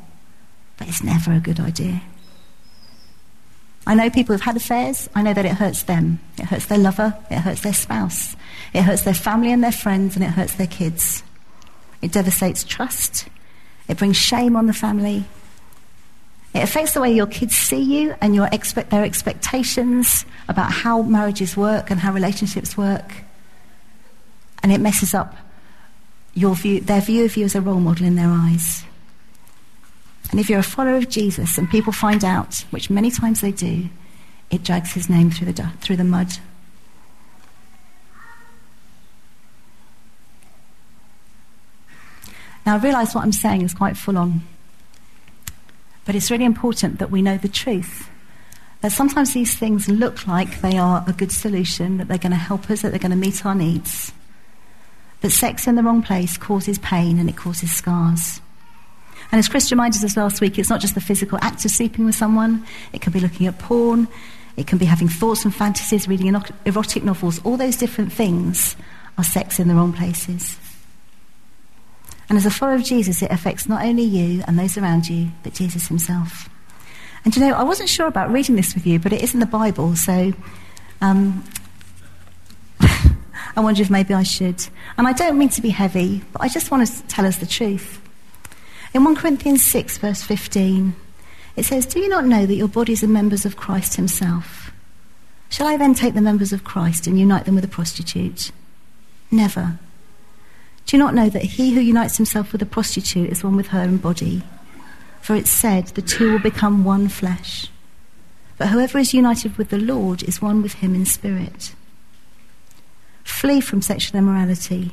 But 0.78 0.88
it's 0.88 1.04
never 1.04 1.32
a 1.32 1.40
good 1.40 1.60
idea. 1.60 2.02
I 3.86 3.94
know 3.94 4.08
people 4.08 4.34
who've 4.34 4.40
had 4.40 4.56
affairs. 4.56 5.08
I 5.14 5.22
know 5.22 5.34
that 5.34 5.44
it 5.44 5.52
hurts 5.52 5.82
them. 5.82 6.18
It 6.38 6.46
hurts 6.46 6.66
their 6.66 6.78
lover. 6.78 7.16
It 7.30 7.38
hurts 7.38 7.60
their 7.60 7.74
spouse. 7.74 8.34
It 8.72 8.82
hurts 8.82 9.02
their 9.02 9.14
family 9.14 9.52
and 9.52 9.62
their 9.62 9.72
friends, 9.72 10.16
and 10.16 10.24
it 10.24 10.30
hurts 10.30 10.54
their 10.54 10.66
kids. 10.66 11.22
It 12.00 12.12
devastates 12.12 12.64
trust. 12.64 13.28
It 13.88 13.98
brings 13.98 14.16
shame 14.16 14.56
on 14.56 14.66
the 14.66 14.72
family. 14.72 15.24
It 16.54 16.62
affects 16.62 16.94
the 16.94 17.00
way 17.00 17.12
your 17.12 17.26
kids 17.26 17.56
see 17.56 17.80
you 17.80 18.14
and 18.20 18.34
your 18.34 18.48
expect, 18.52 18.90
their 18.90 19.04
expectations 19.04 20.24
about 20.48 20.70
how 20.70 21.02
marriages 21.02 21.56
work 21.56 21.90
and 21.90 22.00
how 22.00 22.12
relationships 22.12 22.76
work. 22.76 23.12
And 24.62 24.72
it 24.72 24.80
messes 24.80 25.14
up 25.14 25.36
your 26.32 26.54
view, 26.54 26.80
their 26.80 27.00
view 27.00 27.24
of 27.24 27.36
you 27.36 27.44
as 27.44 27.54
a 27.54 27.60
role 27.60 27.80
model 27.80 28.06
in 28.06 28.14
their 28.14 28.30
eyes. 28.30 28.84
And 30.30 30.40
if 30.40 30.50
you're 30.50 30.58
a 30.58 30.62
follower 30.64 30.96
of 30.96 31.08
Jesus 31.08 31.58
and 31.58 31.70
people 31.70 31.92
find 31.92 32.24
out, 32.24 32.64
which 32.70 32.90
many 32.90 33.10
times 33.10 33.40
they 33.40 33.52
do, 33.52 33.88
it 34.50 34.64
drags 34.64 34.92
his 34.92 35.08
name 35.08 35.30
through 35.30 35.52
the, 35.52 35.68
through 35.80 35.96
the 35.96 36.04
mud. 36.04 36.28
Now, 42.66 42.74
I 42.74 42.78
realize 42.78 43.14
what 43.14 43.24
I'm 43.24 43.32
saying 43.32 43.62
is 43.62 43.74
quite 43.74 43.96
full 43.96 44.16
on. 44.16 44.40
But 46.04 46.14
it's 46.14 46.30
really 46.30 46.44
important 46.44 46.98
that 46.98 47.10
we 47.10 47.22
know 47.22 47.36
the 47.36 47.48
truth 47.48 48.08
That 48.84 48.92
sometimes 48.92 49.32
these 49.32 49.54
things 49.54 49.88
look 49.88 50.26
like 50.26 50.60
they 50.60 50.76
are 50.76 51.02
a 51.08 51.12
good 51.14 51.32
solution, 51.32 51.96
that 51.96 52.06
they're 52.06 52.18
going 52.18 52.32
to 52.32 52.36
help 52.36 52.70
us, 52.70 52.82
that 52.82 52.90
they're 52.90 52.98
going 52.98 53.12
to 53.12 53.16
meet 53.16 53.46
our 53.46 53.54
needs. 53.54 54.12
But 55.22 55.32
sex 55.32 55.66
in 55.66 55.76
the 55.76 55.82
wrong 55.82 56.02
place 56.02 56.36
causes 56.36 56.78
pain 56.78 57.18
and 57.18 57.30
it 57.30 57.34
causes 57.34 57.72
scars. 57.72 58.42
And 59.34 59.40
as 59.40 59.48
Chris 59.48 59.72
reminded 59.72 60.04
us 60.04 60.16
last 60.16 60.40
week, 60.40 60.60
it's 60.60 60.70
not 60.70 60.80
just 60.80 60.94
the 60.94 61.00
physical 61.00 61.40
act 61.42 61.64
of 61.64 61.72
sleeping 61.72 62.04
with 62.04 62.14
someone, 62.14 62.64
it 62.92 63.00
can 63.00 63.12
be 63.12 63.18
looking 63.18 63.48
at 63.48 63.58
porn, 63.58 64.06
it 64.56 64.68
can 64.68 64.78
be 64.78 64.84
having 64.84 65.08
thoughts 65.08 65.44
and 65.44 65.52
fantasies, 65.52 66.06
reading 66.06 66.32
erotic 66.64 67.02
novels, 67.02 67.40
all 67.42 67.56
those 67.56 67.76
different 67.76 68.12
things 68.12 68.76
are 69.18 69.24
sex 69.24 69.58
in 69.58 69.66
the 69.66 69.74
wrong 69.74 69.92
places. 69.92 70.56
And 72.28 72.38
as 72.38 72.46
a 72.46 72.50
follower 72.50 72.76
of 72.76 72.84
Jesus, 72.84 73.22
it 73.22 73.32
affects 73.32 73.68
not 73.68 73.84
only 73.84 74.04
you 74.04 74.44
and 74.46 74.56
those 74.56 74.78
around 74.78 75.08
you, 75.08 75.32
but 75.42 75.52
Jesus 75.52 75.88
himself. 75.88 76.48
And 77.24 77.34
you 77.34 77.42
know, 77.42 77.54
I 77.54 77.64
wasn't 77.64 77.88
sure 77.88 78.06
about 78.06 78.30
reading 78.30 78.54
this 78.54 78.72
with 78.72 78.86
you, 78.86 79.00
but 79.00 79.12
it 79.12 79.20
is 79.20 79.34
in 79.34 79.40
the 79.40 79.46
Bible, 79.46 79.96
so 79.96 80.32
um, 81.00 81.42
I 82.80 83.60
wonder 83.60 83.82
if 83.82 83.90
maybe 83.90 84.14
I 84.14 84.22
should. 84.22 84.64
And 84.96 85.08
I 85.08 85.12
don't 85.12 85.36
mean 85.36 85.48
to 85.48 85.60
be 85.60 85.70
heavy, 85.70 86.22
but 86.32 86.40
I 86.40 86.48
just 86.48 86.70
want 86.70 86.86
to 86.86 87.02
tell 87.08 87.26
us 87.26 87.38
the 87.38 87.46
truth. 87.46 88.00
In 88.94 89.02
1 89.02 89.16
Corinthians 89.16 89.64
6, 89.64 89.98
verse 89.98 90.22
15, 90.22 90.94
it 91.56 91.64
says, 91.64 91.84
Do 91.84 91.98
you 91.98 92.08
not 92.08 92.24
know 92.24 92.46
that 92.46 92.54
your 92.54 92.68
bodies 92.68 93.02
are 93.02 93.08
members 93.08 93.44
of 93.44 93.56
Christ 93.56 93.96
himself? 93.96 94.70
Shall 95.48 95.66
I 95.66 95.76
then 95.76 95.94
take 95.94 96.14
the 96.14 96.20
members 96.20 96.52
of 96.52 96.62
Christ 96.62 97.08
and 97.08 97.18
unite 97.18 97.44
them 97.44 97.56
with 97.56 97.64
a 97.64 97.68
prostitute? 97.68 98.52
Never. 99.32 99.80
Do 100.86 100.96
you 100.96 101.02
not 101.02 101.14
know 101.14 101.28
that 101.28 101.42
he 101.42 101.74
who 101.74 101.80
unites 101.80 102.18
himself 102.18 102.52
with 102.52 102.62
a 102.62 102.66
prostitute 102.66 103.30
is 103.30 103.42
one 103.42 103.56
with 103.56 103.68
her 103.68 103.82
in 103.82 103.96
body? 103.96 104.44
For 105.20 105.34
it's 105.34 105.50
said, 105.50 105.88
the 105.88 106.02
two 106.02 106.30
will 106.30 106.38
become 106.38 106.84
one 106.84 107.08
flesh. 107.08 107.68
But 108.58 108.68
whoever 108.68 108.98
is 108.98 109.12
united 109.12 109.56
with 109.58 109.70
the 109.70 109.78
Lord 109.78 110.22
is 110.22 110.40
one 110.40 110.62
with 110.62 110.74
him 110.74 110.94
in 110.94 111.04
spirit. 111.04 111.74
Flee 113.24 113.60
from 113.60 113.82
sexual 113.82 114.18
immorality. 114.18 114.92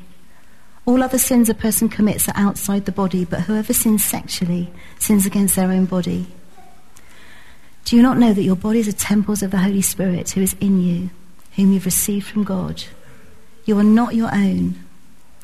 All 0.86 1.04
other 1.04 1.20
sins 1.20 1.48
a 1.50 1.54
person 1.54 1.90
commits 1.90 2.28
are 2.28 2.36
outside 2.36 2.86
the 2.86 2.92
body, 2.92 3.24
but 3.24 3.42
whoever 3.42 3.74
sins 3.74 4.04
sexually 4.04 4.72
sins 5.00 5.26
against 5.26 5.56
their 5.56 5.70
own 5.70 5.86
body. 5.86 6.28
Do 7.86 7.96
you 7.96 8.02
not 8.02 8.18
know 8.18 8.34
that 8.34 8.44
your 8.44 8.56
bodies 8.56 8.88
are 8.88 8.94
temples 8.94 9.44
of 9.44 9.52
the 9.52 9.60
Holy 9.60 9.82
Spirit 9.82 10.32
who 10.32 10.42
is 10.42 10.56
in 10.60 10.82
you, 10.82 11.10
whom 11.56 11.74
you've 11.74 11.86
received 11.86 12.28
from 12.28 12.44
God? 12.44 12.84
You 13.66 13.78
are 13.78 13.84
not 13.84 14.16
your 14.16 14.34
own. 14.34 14.76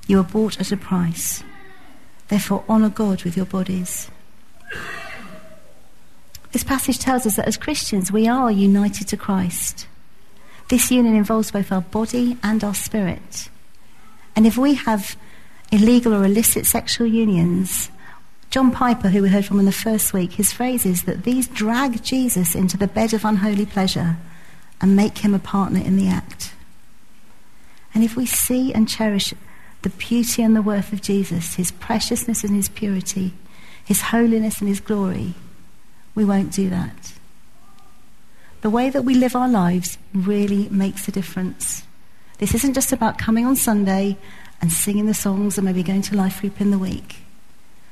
You 0.07 0.19
are 0.19 0.23
bought 0.23 0.59
at 0.59 0.71
a 0.71 0.77
price. 0.77 1.43
Therefore, 2.29 2.63
honour 2.67 2.89
God 2.89 3.23
with 3.23 3.37
your 3.37 3.45
bodies. 3.45 4.09
This 6.51 6.63
passage 6.63 6.97
tells 6.97 7.25
us 7.25 7.35
that 7.35 7.47
as 7.47 7.57
Christians, 7.57 8.11
we 8.11 8.27
are 8.27 8.51
united 8.51 9.07
to 9.09 9.17
Christ. 9.17 9.87
This 10.69 10.89
union 10.91 11.15
involves 11.15 11.51
both 11.51 11.71
our 11.71 11.81
body 11.81 12.37
and 12.41 12.63
our 12.63 12.73
spirit. 12.73 13.49
And 14.35 14.47
if 14.47 14.57
we 14.57 14.73
have 14.75 15.15
illegal 15.71 16.13
or 16.13 16.23
illicit 16.25 16.65
sexual 16.65 17.07
unions, 17.07 17.89
John 18.49 18.71
Piper, 18.71 19.09
who 19.09 19.21
we 19.21 19.29
heard 19.29 19.45
from 19.45 19.59
in 19.59 19.65
the 19.65 19.71
first 19.71 20.13
week, 20.13 20.33
his 20.33 20.53
phrase 20.53 20.85
is 20.85 21.03
that 21.03 21.23
these 21.23 21.47
drag 21.47 22.01
Jesus 22.03 22.55
into 22.55 22.77
the 22.77 22.87
bed 22.87 23.13
of 23.13 23.25
unholy 23.25 23.65
pleasure 23.65 24.17
and 24.79 24.95
make 24.95 25.19
him 25.19 25.33
a 25.33 25.39
partner 25.39 25.79
in 25.79 25.97
the 25.97 26.07
act. 26.07 26.53
And 27.93 28.03
if 28.03 28.15
we 28.15 28.25
see 28.25 28.73
and 28.73 28.87
cherish 28.87 29.33
the 29.81 29.89
beauty 29.89 30.43
and 30.43 30.55
the 30.55 30.61
worth 30.61 30.93
of 30.93 31.01
Jesus, 31.01 31.55
his 31.55 31.71
preciousness 31.71 32.43
and 32.43 32.55
his 32.55 32.69
purity, 32.69 33.33
his 33.83 34.01
holiness 34.01 34.59
and 34.59 34.69
his 34.69 34.79
glory, 34.79 35.33
we 36.15 36.23
won't 36.23 36.51
do 36.51 36.69
that. 36.69 37.13
The 38.61 38.69
way 38.69 38.89
that 38.89 39.03
we 39.03 39.13
live 39.13 39.35
our 39.35 39.49
lives 39.49 39.97
really 40.13 40.67
makes 40.69 41.07
a 41.07 41.11
difference. 41.11 41.83
This 42.39 42.55
isn't 42.55 42.73
just 42.73 42.91
about 42.91 43.17
coming 43.17 43.45
on 43.45 43.55
Sunday 43.55 44.17
and 44.61 44.71
singing 44.71 45.05
the 45.05 45.13
songs 45.13 45.57
and 45.57 45.65
maybe 45.65 45.83
going 45.83 46.01
to 46.03 46.15
life 46.15 46.41
group 46.41 46.59
in 46.59 46.71
the 46.71 46.79
week. 46.79 47.17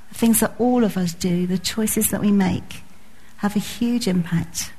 The 0.09 0.15
things 0.15 0.39
that 0.39 0.55
all 0.59 0.83
of 0.83 0.97
us 0.97 1.13
do, 1.13 1.45
the 1.47 1.57
choices 1.57 2.09
that 2.09 2.21
we 2.21 2.31
make, 2.31 2.81
have 3.37 3.55
a 3.55 3.59
huge 3.59 4.07
impact 4.07 4.71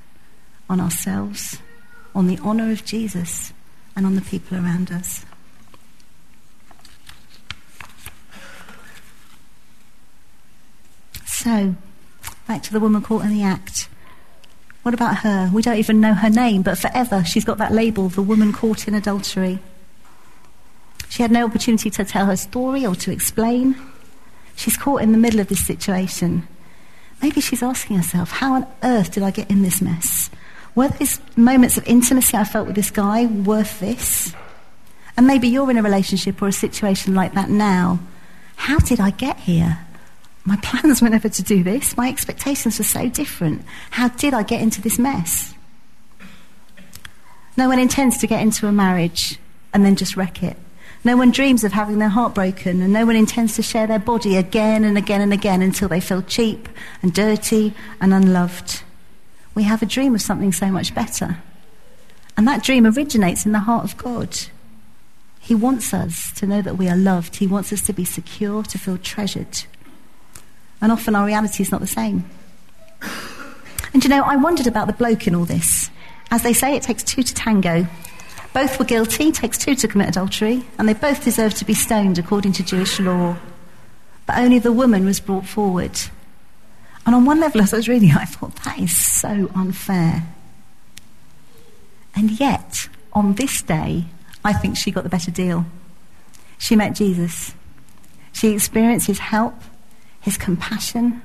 on 0.69 0.81
ourselves, 0.81 1.59
on 2.15 2.27
the 2.27 2.39
honour 2.41 2.73
of 2.73 2.85
Jesus, 2.85 3.53
and 3.95 4.05
on 4.05 4.15
the 4.15 4.23
people 4.23 4.59
around 4.59 4.91
us. 4.91 5.25
So, 11.25 11.77
back 12.49 12.63
to 12.65 12.73
the 12.73 12.81
woman 12.81 13.03
caught 13.03 13.25
in 13.25 13.31
the 13.31 13.43
act. 13.43 13.89
What 14.83 14.95
about 14.95 15.19
her? 15.19 15.51
We 15.53 15.63
don't 15.63 15.79
even 15.79 16.01
know 16.01 16.15
her 16.15 16.31
name, 16.31 16.63
but 16.63 16.79
forever 16.79 17.25
she's 17.25 17.45
got 17.45 17.59
that 17.59 17.73
label, 17.73 18.09
the 18.09 18.23
woman 18.23 18.53
caught 18.53 18.89
in 18.89 18.95
adultery. 18.95 19.61
She 21.17 21.23
had 21.23 21.33
no 21.33 21.47
opportunity 21.47 21.89
to 21.89 22.05
tell 22.05 22.27
her 22.27 22.37
story 22.37 22.85
or 22.85 22.95
to 22.97 23.11
explain. 23.11 23.75
She's 24.55 24.77
caught 24.77 25.01
in 25.01 25.13
the 25.13 25.19
middle 25.19 25.41
of 25.41 25.49
this 25.49 25.65
situation. 25.65 26.47
Maybe 27.23 27.41
she's 27.41 27.63
asking 27.63 27.97
herself, 27.97 28.33
how 28.33 28.53
on 28.53 28.67
earth 28.83 29.13
did 29.13 29.23
I 29.23 29.31
get 29.31 29.51
in 29.51 29.63
this 29.63 29.81
mess? 29.81 30.29
Were 30.75 30.89
these 30.89 31.19
moments 31.35 31.79
of 31.79 31.89
intimacy 31.89 32.37
I 32.37 32.45
felt 32.45 32.67
with 32.67 32.77
this 32.77 32.91
guy 32.91 33.25
worth 33.25 33.81
this? 33.81 34.35
And 35.17 35.27
maybe 35.27 35.49
you're 35.49 35.71
in 35.71 35.79
a 35.79 35.83
relationship 35.83 36.43
or 36.43 36.49
a 36.49 36.53
situation 36.53 37.15
like 37.15 37.33
that 37.33 37.49
now. 37.49 37.99
How 38.57 38.77
did 38.77 39.01
I 39.01 39.09
get 39.09 39.39
here? 39.39 39.87
My 40.45 40.57
plans 40.57 41.01
were 41.01 41.09
never 41.09 41.31
to 41.31 41.43
do 41.43 41.63
this. 41.63 41.97
My 41.97 42.11
expectations 42.11 42.77
were 42.77 42.85
so 42.85 43.09
different. 43.09 43.65
How 43.89 44.09
did 44.09 44.35
I 44.35 44.43
get 44.43 44.61
into 44.61 44.83
this 44.83 44.99
mess? 44.99 45.55
No 47.57 47.69
one 47.69 47.79
intends 47.79 48.19
to 48.19 48.27
get 48.27 48.43
into 48.43 48.67
a 48.67 48.73
marriage 48.73 49.39
and 49.73 49.83
then 49.83 49.97
just 49.97 50.15
wreck 50.15 50.43
it. 50.43 50.59
No 51.05 51.17
one 51.17 51.31
dreams 51.31 51.63
of 51.63 51.73
having 51.73 51.99
their 51.99 52.09
heart 52.09 52.35
broken, 52.35 52.83
and 52.83 52.93
no 52.93 53.07
one 53.07 53.17
intends 53.17 53.55
to 53.57 53.63
share 53.63 53.87
their 53.87 53.99
body 53.99 54.37
again 54.37 54.85
and 54.85 54.99
again 54.99 55.21
and 55.21 55.33
again 55.33 55.63
until 55.63 55.89
they 55.89 56.01
feel 56.01 56.23
cheap 56.23 56.69
and 57.03 57.13
dirty 57.13 57.75
and 58.01 58.13
unloved. 58.13 58.83
We 59.55 59.63
have 59.63 59.83
a 59.83 59.87
dream 59.87 60.15
of 60.15 60.23
something 60.23 60.53
so 60.53 60.67
much 60.67 60.95
better. 60.95 61.39
And 62.37 62.47
that 62.47 62.63
dream 62.63 62.87
originates 62.87 63.47
in 63.47 63.53
the 63.53 63.61
heart 63.61 63.85
of 63.85 63.97
God. 63.97 64.37
He 65.41 65.55
wants 65.55 65.95
us 65.95 66.33
to 66.33 66.47
know 66.47 66.61
that 66.61 66.77
we 66.77 66.89
are 66.89 66.97
loved. 66.97 67.37
He 67.37 67.47
wants 67.47 67.73
us 67.73 67.83
to 67.83 67.93
be 67.93 68.05
secure, 68.05 68.65
to 68.65 68.79
feel 68.79 68.99
treasured. 68.99 69.65
And 70.83 70.93
often 70.93 71.15
our 71.15 71.25
reality 71.25 71.63
is 71.63 71.71
not 71.71 71.81
the 71.81 71.87
same. 71.87 72.29
And 73.93 74.03
you 74.03 74.11
know, 74.11 74.23
I 74.23 74.37
wondered 74.37 74.67
about 74.67 74.89
the 74.89 74.93
bloke 74.93 75.27
in 75.27 75.35
all 75.35 75.47
this. 75.47 75.89
As 76.31 76.43
they 76.43 76.53
say, 76.53 76.77
it 76.77 76.83
takes 76.83 77.03
two 77.03 77.23
to 77.23 77.33
tango. 77.33 77.87
Both 78.57 78.79
were 78.79 78.87
guilty, 78.87 79.33
takes 79.33 79.59
two 79.59 79.75
to 79.75 79.87
commit 79.87 80.09
adultery, 80.09 80.65
and 80.79 80.89
they 80.89 80.95
both 80.95 81.23
deserve 81.23 81.53
to 81.57 81.67
be 81.67 81.75
stoned 81.75 82.17
according 82.17 82.53
to 82.53 82.65
Jewish 82.65 82.99
law. 82.99 83.37
But 84.25 84.39
only 84.39 84.59
the 84.59 84.73
woman 84.73 85.05
was 85.05 85.21
brought 85.21 85.47
forward. 85.47 86.01
And 87.05 87.15
on 87.15 87.27
one 87.27 87.39
level, 87.39 87.61
as 87.61 87.75
I 87.75 87.77
was 87.77 87.87
reading, 87.87 88.13
I 88.13 88.25
thought, 88.25 88.57
that 88.65 88.79
is 88.79 88.97
so 88.97 89.51
unfair. 89.55 90.23
And 92.15 92.31
yet, 92.31 92.89
on 93.13 93.35
this 93.35 93.61
day, 93.61 94.07
I 94.43 94.55
think 94.55 94.79
she 94.79 94.91
got 94.91 95.05
the 95.05 95.11
better 95.11 95.31
deal. 95.31 95.67
She 96.57 96.77
met 96.77 96.95
Jesus. 96.95 97.55
She 98.33 98.55
experienced 98.55 99.07
his 99.07 99.19
help 99.19 99.53
his 100.23 100.39
compassion, 100.39 101.21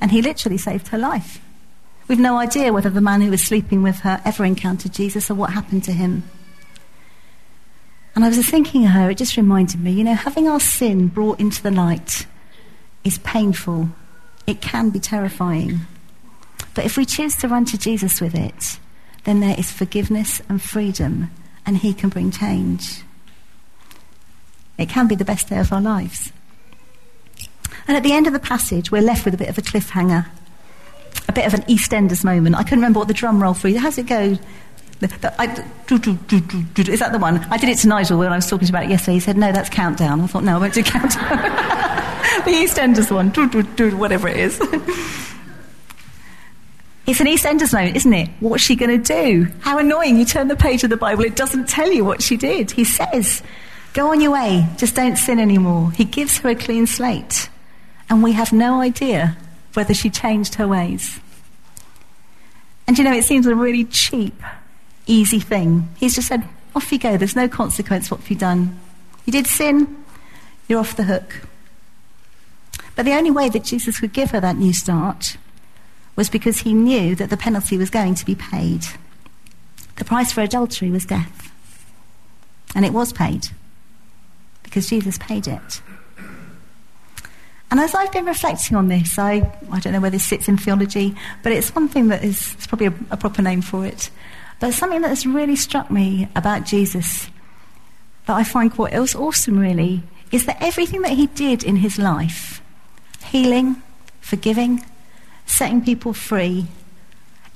and 0.00 0.12
he 0.12 0.22
literally 0.22 0.58
saved 0.58 0.88
her 0.88 0.98
life. 0.98 1.40
We've 2.06 2.20
no 2.20 2.38
idea 2.38 2.72
whether 2.72 2.88
the 2.88 3.00
man 3.00 3.20
who 3.20 3.30
was 3.32 3.42
sleeping 3.42 3.82
with 3.82 3.98
her 4.00 4.22
ever 4.24 4.44
encountered 4.44 4.92
Jesus 4.92 5.28
or 5.28 5.34
what 5.34 5.54
happened 5.54 5.82
to 5.84 5.92
him. 5.92 6.22
And 8.14 8.24
I 8.24 8.28
was 8.28 8.46
thinking 8.46 8.84
of 8.84 8.92
her, 8.92 9.10
it 9.10 9.18
just 9.18 9.36
reminded 9.36 9.80
me, 9.80 9.92
you 9.92 10.04
know, 10.04 10.14
having 10.14 10.48
our 10.48 10.60
sin 10.60 11.08
brought 11.08 11.40
into 11.40 11.62
the 11.62 11.70
light 11.70 12.26
is 13.04 13.18
painful. 13.18 13.88
It 14.46 14.60
can 14.60 14.90
be 14.90 15.00
terrifying. 15.00 15.80
But 16.74 16.84
if 16.84 16.96
we 16.96 17.04
choose 17.04 17.36
to 17.36 17.48
run 17.48 17.64
to 17.66 17.78
Jesus 17.78 18.20
with 18.20 18.34
it, 18.34 18.78
then 19.24 19.40
there 19.40 19.58
is 19.58 19.70
forgiveness 19.70 20.42
and 20.48 20.60
freedom, 20.60 21.30
and 21.64 21.78
He 21.78 21.94
can 21.94 22.10
bring 22.10 22.30
change. 22.30 23.02
It 24.78 24.88
can 24.88 25.06
be 25.06 25.14
the 25.14 25.24
best 25.24 25.48
day 25.48 25.58
of 25.58 25.72
our 25.72 25.80
lives. 25.80 26.32
And 27.86 27.96
at 27.96 28.02
the 28.02 28.12
end 28.12 28.26
of 28.26 28.32
the 28.32 28.38
passage, 28.38 28.90
we're 28.90 29.02
left 29.02 29.24
with 29.24 29.34
a 29.34 29.36
bit 29.36 29.48
of 29.48 29.58
a 29.58 29.62
cliffhanger, 29.62 30.26
a 31.28 31.32
bit 31.32 31.46
of 31.46 31.54
an 31.54 31.62
EastEnders 31.62 32.24
moment. 32.24 32.56
I 32.56 32.62
couldn't 32.62 32.78
remember 32.78 32.98
what 32.98 33.08
the 33.08 33.14
drum 33.14 33.42
roll 33.42 33.54
for 33.54 33.68
you. 33.68 33.78
How's 33.78 33.98
it 33.98 34.06
go? 34.06 34.38
I, 35.02 35.46
is 35.46 37.00
that 37.00 37.10
the 37.12 37.18
one? 37.18 37.38
I 37.50 37.56
did 37.56 37.68
it 37.68 37.78
to 37.78 37.88
Nigel 37.88 38.18
when 38.18 38.32
I 38.32 38.36
was 38.36 38.48
talking 38.48 38.68
about 38.68 38.84
it 38.84 38.90
yesterday. 38.90 39.14
He 39.14 39.20
said, 39.20 39.36
no, 39.36 39.52
that's 39.52 39.68
Countdown. 39.68 40.20
I 40.20 40.26
thought, 40.26 40.44
no, 40.44 40.56
I 40.56 40.58
won't 40.58 40.74
do 40.74 40.82
Countdown. 40.84 41.28
the 42.44 42.52
EastEnders 42.52 43.10
one, 43.10 43.30
whatever 43.98 44.28
it 44.28 44.36
is. 44.36 44.60
It's 47.04 47.18
an 47.18 47.26
EastEnders 47.26 47.72
moment, 47.72 47.96
isn't 47.96 48.12
it? 48.12 48.30
What's 48.38 48.62
she 48.62 48.76
going 48.76 49.02
to 49.02 49.14
do? 49.14 49.48
How 49.58 49.78
annoying. 49.78 50.18
You 50.18 50.24
turn 50.24 50.46
the 50.46 50.54
page 50.54 50.84
of 50.84 50.90
the 50.90 50.96
Bible, 50.96 51.24
it 51.24 51.34
doesn't 51.34 51.68
tell 51.68 51.90
you 51.90 52.04
what 52.04 52.22
she 52.22 52.36
did. 52.36 52.70
He 52.70 52.84
says, 52.84 53.42
Go 53.92 54.12
on 54.12 54.20
your 54.20 54.30
way, 54.30 54.68
just 54.76 54.94
don't 54.94 55.16
sin 55.16 55.40
anymore. 55.40 55.90
He 55.90 56.04
gives 56.04 56.38
her 56.38 56.50
a 56.50 56.54
clean 56.54 56.86
slate 56.86 57.50
and 58.12 58.22
we 58.22 58.32
have 58.32 58.52
no 58.52 58.82
idea 58.82 59.38
whether 59.72 59.94
she 59.94 60.10
changed 60.10 60.56
her 60.56 60.68
ways. 60.68 61.18
And 62.86 62.98
you 62.98 63.04
know, 63.04 63.14
it 63.14 63.24
seems 63.24 63.46
a 63.46 63.54
really 63.54 63.84
cheap, 63.84 64.34
easy 65.06 65.40
thing. 65.40 65.88
He's 65.96 66.14
just 66.14 66.28
said, 66.28 66.48
off 66.74 66.90
you 66.92 66.98
go. 66.98 67.16
There's 67.16 67.36
no 67.36 67.48
consequence 67.48 68.10
what 68.10 68.20
have 68.20 68.30
you've 68.30 68.38
done. 68.38 68.78
You 69.24 69.32
did 69.32 69.46
sin, 69.46 70.04
you're 70.68 70.80
off 70.80 70.96
the 70.96 71.04
hook. 71.04 71.42
But 72.94 73.04
the 73.04 73.12
only 73.12 73.30
way 73.30 73.48
that 73.48 73.64
Jesus 73.64 74.00
could 74.00 74.12
give 74.12 74.30
her 74.32 74.40
that 74.40 74.56
new 74.56 74.72
start 74.72 75.36
was 76.16 76.28
because 76.28 76.58
he 76.58 76.74
knew 76.74 77.14
that 77.14 77.30
the 77.30 77.36
penalty 77.36 77.78
was 77.78 77.90
going 77.90 78.14
to 78.16 78.26
be 78.26 78.34
paid. 78.34 78.84
The 79.96 80.04
price 80.04 80.32
for 80.32 80.40
adultery 80.40 80.90
was 80.90 81.06
death. 81.06 81.50
And 82.74 82.84
it 82.84 82.92
was 82.92 83.12
paid 83.12 83.48
because 84.62 84.88
Jesus 84.88 85.18
paid 85.18 85.46
it. 85.46 85.82
And 87.70 87.80
as 87.80 87.94
I've 87.94 88.12
been 88.12 88.26
reflecting 88.26 88.76
on 88.76 88.88
this, 88.88 89.18
I, 89.18 89.50
I 89.70 89.80
don't 89.80 89.94
know 89.94 90.00
where 90.00 90.10
this 90.10 90.24
sits 90.24 90.48
in 90.48 90.58
theology, 90.58 91.14
but 91.42 91.52
it's 91.52 91.74
one 91.74 91.88
thing 91.88 92.08
that 92.08 92.22
is 92.22 92.54
probably 92.68 92.88
a, 92.88 92.94
a 93.10 93.16
proper 93.16 93.40
name 93.40 93.62
for 93.62 93.86
it. 93.86 94.10
But 94.62 94.74
something 94.74 95.00
that 95.00 95.08
has 95.08 95.26
really 95.26 95.56
struck 95.56 95.90
me 95.90 96.28
about 96.36 96.66
Jesus 96.66 97.28
that 98.26 98.36
I 98.36 98.44
find 98.44 98.70
quite 98.70 98.94
awesome, 98.94 99.58
really, 99.58 100.04
is 100.30 100.46
that 100.46 100.62
everything 100.62 101.02
that 101.02 101.14
he 101.14 101.26
did 101.26 101.64
in 101.64 101.76
his 101.78 101.98
life 101.98 102.62
healing, 103.24 103.82
forgiving, 104.20 104.84
setting 105.46 105.84
people 105.84 106.12
free 106.12 106.68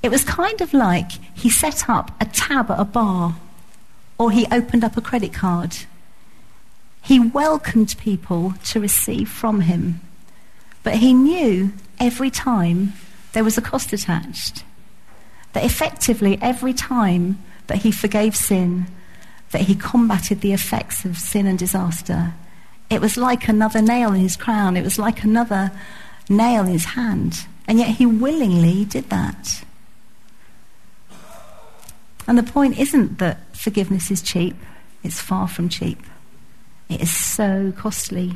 it 0.03 0.11
was 0.11 0.25
kind 0.25 0.59
of 0.59 0.73
like 0.73 1.11
he 1.33 1.49
set 1.49 1.89
up 1.89 2.11
a 2.19 2.25
tab 2.25 2.69
at 2.69 2.77
a 2.77 2.83
bar 2.83 3.37
or 4.17 4.31
he 4.31 4.45
opened 4.51 4.83
up 4.83 4.97
a 4.97 5.01
credit 5.01 5.33
card. 5.33 5.77
He 7.01 7.21
welcomed 7.21 7.95
people 7.97 8.53
to 8.65 8.81
receive 8.81 9.29
from 9.29 9.61
him. 9.61 10.01
But 10.83 10.95
he 10.95 11.13
knew 11.13 11.71
every 12.01 12.29
time 12.29 12.95
there 13.31 13.45
was 13.45 13.57
a 13.57 13.61
cost 13.61 13.93
attached. 13.93 14.65
That 15.57 15.65
effectively, 15.65 16.37
every 16.39 16.71
time 16.71 17.43
that 17.65 17.79
he 17.79 17.91
forgave 17.91 18.35
sin, 18.35 18.85
that 19.49 19.61
he 19.61 19.73
combated 19.73 20.41
the 20.41 20.53
effects 20.53 21.03
of 21.03 21.17
sin 21.17 21.47
and 21.47 21.57
disaster, 21.57 22.35
it 22.91 23.01
was 23.01 23.17
like 23.17 23.47
another 23.47 23.81
nail 23.81 24.13
in 24.13 24.21
his 24.21 24.35
crown. 24.35 24.77
It 24.77 24.83
was 24.83 24.99
like 24.99 25.23
another 25.23 25.71
nail 26.29 26.65
in 26.65 26.73
his 26.73 26.85
hand. 26.85 27.47
And 27.67 27.79
yet 27.79 27.87
he 27.87 28.05
willingly 28.05 28.85
did 28.85 29.09
that. 29.09 29.63
And 32.27 32.37
the 32.37 32.43
point 32.43 32.77
isn't 32.77 33.17
that 33.17 33.39
forgiveness 33.55 34.11
is 34.11 34.21
cheap, 34.21 34.57
it's 35.01 35.19
far 35.19 35.47
from 35.47 35.69
cheap. 35.69 36.03
It 36.87 37.01
is 37.01 37.11
so 37.11 37.73
costly. 37.75 38.35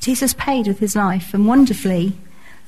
Jesus 0.00 0.32
paid 0.32 0.66
with 0.66 0.78
his 0.78 0.96
life, 0.96 1.34
and 1.34 1.46
wonderfully, 1.46 2.16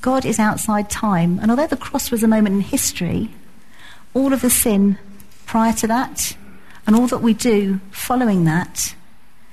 God 0.00 0.24
is 0.24 0.38
outside 0.38 0.90
time. 0.90 1.38
And 1.40 1.50
although 1.50 1.66
the 1.66 1.76
cross 1.76 2.10
was 2.10 2.22
a 2.22 2.28
moment 2.28 2.54
in 2.56 2.60
history, 2.60 3.30
all 4.14 4.32
of 4.32 4.40
the 4.40 4.50
sin 4.50 4.98
prior 5.46 5.72
to 5.74 5.86
that 5.86 6.36
and 6.86 6.96
all 6.96 7.06
that 7.08 7.22
we 7.22 7.34
do 7.34 7.80
following 7.90 8.44
that 8.44 8.94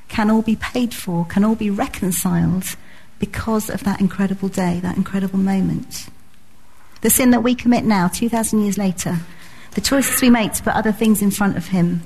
can 0.08 0.30
all 0.30 0.42
be 0.42 0.56
paid 0.56 0.94
for, 0.94 1.26
can 1.26 1.44
all 1.44 1.56
be 1.56 1.70
reconciled 1.70 2.76
because 3.20 3.70
of 3.70 3.84
that 3.84 4.00
incredible 4.00 4.50
day, 4.50 4.80
that 4.82 4.98
incredible 4.98 5.40
moment. 5.40 6.08
The 7.02 7.10
sin 7.10 7.32
that 7.32 7.42
we 7.42 7.56
commit 7.56 7.84
now, 7.84 8.08
2,000 8.08 8.62
years 8.62 8.78
later, 8.78 9.20
the 9.72 9.82
choices 9.82 10.22
we 10.22 10.30
make 10.30 10.54
to 10.54 10.64
put 10.64 10.74
other 10.74 10.92
things 10.92 11.22
in 11.22 11.32
front 11.32 11.58
of 11.58 11.68
Him, 11.70 12.04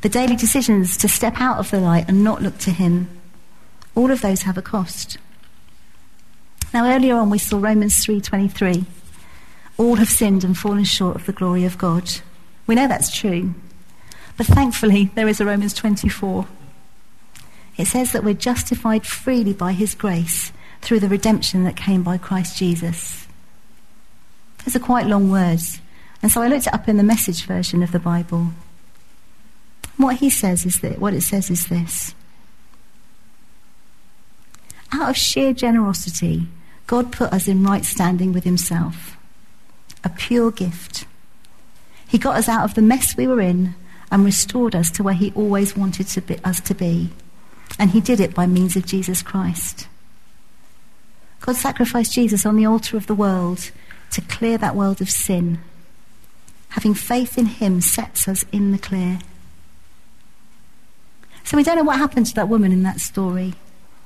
the 0.00 0.08
daily 0.08 0.34
decisions 0.34 0.96
to 0.96 1.08
step 1.08 1.40
out 1.40 1.58
of 1.58 1.70
the 1.70 1.80
light 1.80 2.08
and 2.08 2.24
not 2.24 2.42
look 2.42 2.58
to 2.58 2.70
Him, 2.70 3.08
all 3.94 4.10
of 4.10 4.22
those 4.22 4.42
have 4.42 4.56
a 4.56 4.62
cost. 4.62 5.18
Now 6.72 6.86
earlier 6.86 7.16
on 7.16 7.30
we 7.30 7.38
saw 7.38 7.58
Romans 7.58 8.04
3:23. 8.04 8.86
All 9.76 9.96
have 9.96 10.08
sinned 10.08 10.44
and 10.44 10.56
fallen 10.56 10.84
short 10.84 11.16
of 11.16 11.26
the 11.26 11.32
glory 11.32 11.64
of 11.64 11.78
God. 11.78 12.10
We 12.66 12.74
know 12.74 12.88
that's 12.88 13.14
true. 13.14 13.54
But 14.36 14.46
thankfully 14.46 15.10
there 15.14 15.28
is 15.28 15.40
a 15.40 15.44
Romans 15.44 15.74
24. 15.74 16.46
It 17.76 17.86
says 17.86 18.12
that 18.12 18.24
we're 18.24 18.34
justified 18.34 19.06
freely 19.06 19.52
by 19.52 19.72
his 19.72 19.94
grace 19.94 20.52
through 20.80 21.00
the 21.00 21.08
redemption 21.08 21.64
that 21.64 21.76
came 21.76 22.02
by 22.02 22.18
Christ 22.18 22.56
Jesus. 22.56 23.26
Those 24.64 24.76
are 24.76 24.80
quite 24.80 25.06
long 25.06 25.30
words. 25.30 25.80
And 26.22 26.30
so 26.30 26.40
I 26.40 26.48
looked 26.48 26.66
it 26.66 26.74
up 26.74 26.88
in 26.88 26.96
the 26.96 27.02
message 27.02 27.44
version 27.46 27.82
of 27.82 27.92
the 27.92 27.98
Bible. 27.98 28.48
What 29.96 30.16
he 30.16 30.30
says 30.30 30.64
is 30.64 30.80
that 30.80 30.98
what 30.98 31.14
it 31.14 31.22
says 31.22 31.50
is 31.50 31.66
this 31.66 32.14
out 34.92 35.08
of 35.08 35.16
sheer 35.16 35.54
generosity, 35.54 36.46
God 36.92 37.10
put 37.10 37.32
us 37.32 37.48
in 37.48 37.64
right 37.64 37.86
standing 37.86 38.34
with 38.34 38.44
Himself. 38.44 39.16
A 40.04 40.10
pure 40.10 40.50
gift. 40.50 41.06
He 42.06 42.18
got 42.18 42.36
us 42.36 42.50
out 42.50 42.64
of 42.64 42.74
the 42.74 42.82
mess 42.82 43.16
we 43.16 43.26
were 43.26 43.40
in 43.40 43.74
and 44.10 44.26
restored 44.26 44.76
us 44.76 44.90
to 44.90 45.02
where 45.02 45.14
He 45.14 45.32
always 45.34 45.74
wanted 45.74 46.08
to 46.08 46.20
be, 46.20 46.38
us 46.44 46.60
to 46.60 46.74
be. 46.74 47.08
And 47.78 47.92
He 47.92 48.02
did 48.02 48.20
it 48.20 48.34
by 48.34 48.44
means 48.44 48.76
of 48.76 48.84
Jesus 48.84 49.22
Christ. 49.22 49.88
God 51.40 51.56
sacrificed 51.56 52.12
Jesus 52.12 52.44
on 52.44 52.56
the 52.56 52.66
altar 52.66 52.98
of 52.98 53.06
the 53.06 53.14
world 53.14 53.70
to 54.10 54.20
clear 54.20 54.58
that 54.58 54.76
world 54.76 55.00
of 55.00 55.08
sin. 55.08 55.60
Having 56.68 56.92
faith 56.92 57.38
in 57.38 57.46
Him 57.46 57.80
sets 57.80 58.28
us 58.28 58.44
in 58.52 58.70
the 58.70 58.76
clear. 58.76 59.18
So 61.42 61.56
we 61.56 61.62
don't 61.62 61.76
know 61.76 61.84
what 61.84 61.96
happened 61.96 62.26
to 62.26 62.34
that 62.34 62.50
woman 62.50 62.70
in 62.70 62.82
that 62.82 63.00
story. 63.00 63.54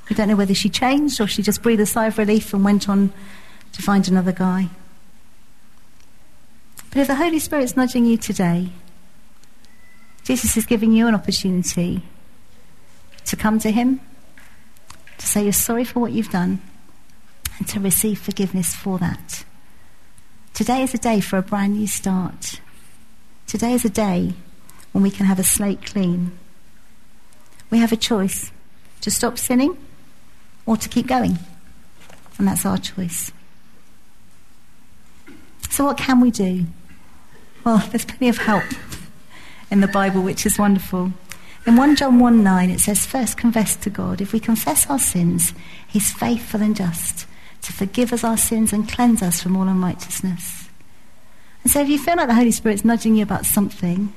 We 0.08 0.14
don't 0.14 0.28
know 0.28 0.36
whether 0.36 0.54
she 0.54 0.68
changed 0.68 1.20
or 1.20 1.26
she 1.26 1.42
just 1.42 1.62
breathed 1.62 1.80
a 1.80 1.86
sigh 1.86 2.06
of 2.06 2.18
relief 2.18 2.54
and 2.54 2.64
went 2.64 2.88
on 2.88 3.12
to 3.72 3.82
find 3.82 4.06
another 4.06 4.32
guy. 4.32 4.68
But 6.90 6.98
if 6.98 7.06
the 7.08 7.16
Holy 7.16 7.38
Spirit's 7.38 7.76
nudging 7.76 8.06
you 8.06 8.16
today, 8.16 8.70
Jesus 10.24 10.56
is 10.56 10.64
giving 10.64 10.92
you 10.92 11.06
an 11.06 11.14
opportunity 11.14 12.02
to 13.24 13.36
come 13.36 13.58
to 13.58 13.70
Him, 13.70 14.00
to 15.18 15.26
say 15.26 15.42
you're 15.42 15.52
sorry 15.52 15.84
for 15.84 16.00
what 16.00 16.12
you've 16.12 16.30
done, 16.30 16.62
and 17.58 17.68
to 17.68 17.80
receive 17.80 18.18
forgiveness 18.18 18.74
for 18.74 18.98
that. 18.98 19.44
Today 20.54 20.82
is 20.82 20.94
a 20.94 20.98
day 20.98 21.20
for 21.20 21.36
a 21.36 21.42
brand 21.42 21.74
new 21.74 21.86
start. 21.86 22.60
Today 23.46 23.72
is 23.72 23.84
a 23.84 23.90
day 23.90 24.34
when 24.92 25.02
we 25.02 25.10
can 25.10 25.26
have 25.26 25.38
a 25.38 25.44
slate 25.44 25.84
clean. 25.84 26.36
We 27.70 27.78
have 27.78 27.92
a 27.92 27.96
choice 27.96 28.52
to 29.02 29.10
stop 29.10 29.36
sinning 29.36 29.76
or 30.66 30.76
to 30.76 30.88
keep 30.88 31.06
going. 31.06 31.38
And 32.38 32.46
that's 32.46 32.66
our 32.66 32.76
choice. 32.76 33.32
So, 35.70 35.84
what 35.84 35.96
can 35.96 36.20
we 36.20 36.30
do? 36.30 36.66
Well, 37.64 37.78
there's 37.90 38.04
plenty 38.04 38.28
of 38.28 38.38
help 38.38 38.64
in 39.70 39.80
the 39.80 39.88
Bible, 39.88 40.22
which 40.22 40.44
is 40.44 40.58
wonderful. 40.58 41.12
In 41.66 41.76
1 41.76 41.96
John 41.96 42.20
1 42.20 42.42
9, 42.42 42.70
it 42.70 42.80
says, 42.80 43.06
First 43.06 43.36
confess 43.36 43.76
to 43.76 43.90
God. 43.90 44.20
If 44.20 44.32
we 44.32 44.40
confess 44.40 44.88
our 44.88 44.98
sins, 44.98 45.52
He's 45.86 46.12
faithful 46.12 46.62
and 46.62 46.76
just 46.76 47.26
to 47.62 47.72
forgive 47.72 48.12
us 48.12 48.22
our 48.22 48.36
sins 48.36 48.72
and 48.72 48.88
cleanse 48.88 49.22
us 49.22 49.42
from 49.42 49.56
all 49.56 49.66
unrighteousness. 49.66 50.68
And 51.62 51.72
so, 51.72 51.80
if 51.80 51.88
you 51.88 51.98
feel 51.98 52.16
like 52.16 52.28
the 52.28 52.34
Holy 52.34 52.52
Spirit's 52.52 52.84
nudging 52.84 53.16
you 53.16 53.22
about 53.22 53.46
something, 53.46 54.14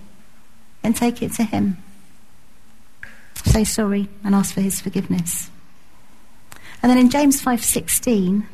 then 0.82 0.94
take 0.94 1.22
it 1.22 1.34
to 1.34 1.44
Him. 1.44 1.78
Say 3.46 3.64
sorry 3.64 4.08
and 4.24 4.36
ask 4.36 4.54
for 4.54 4.62
His 4.62 4.80
forgiveness. 4.80 5.50
And 6.82 6.90
then 6.90 6.98
in 6.98 7.10
James 7.10 7.42
5:16 7.42 8.48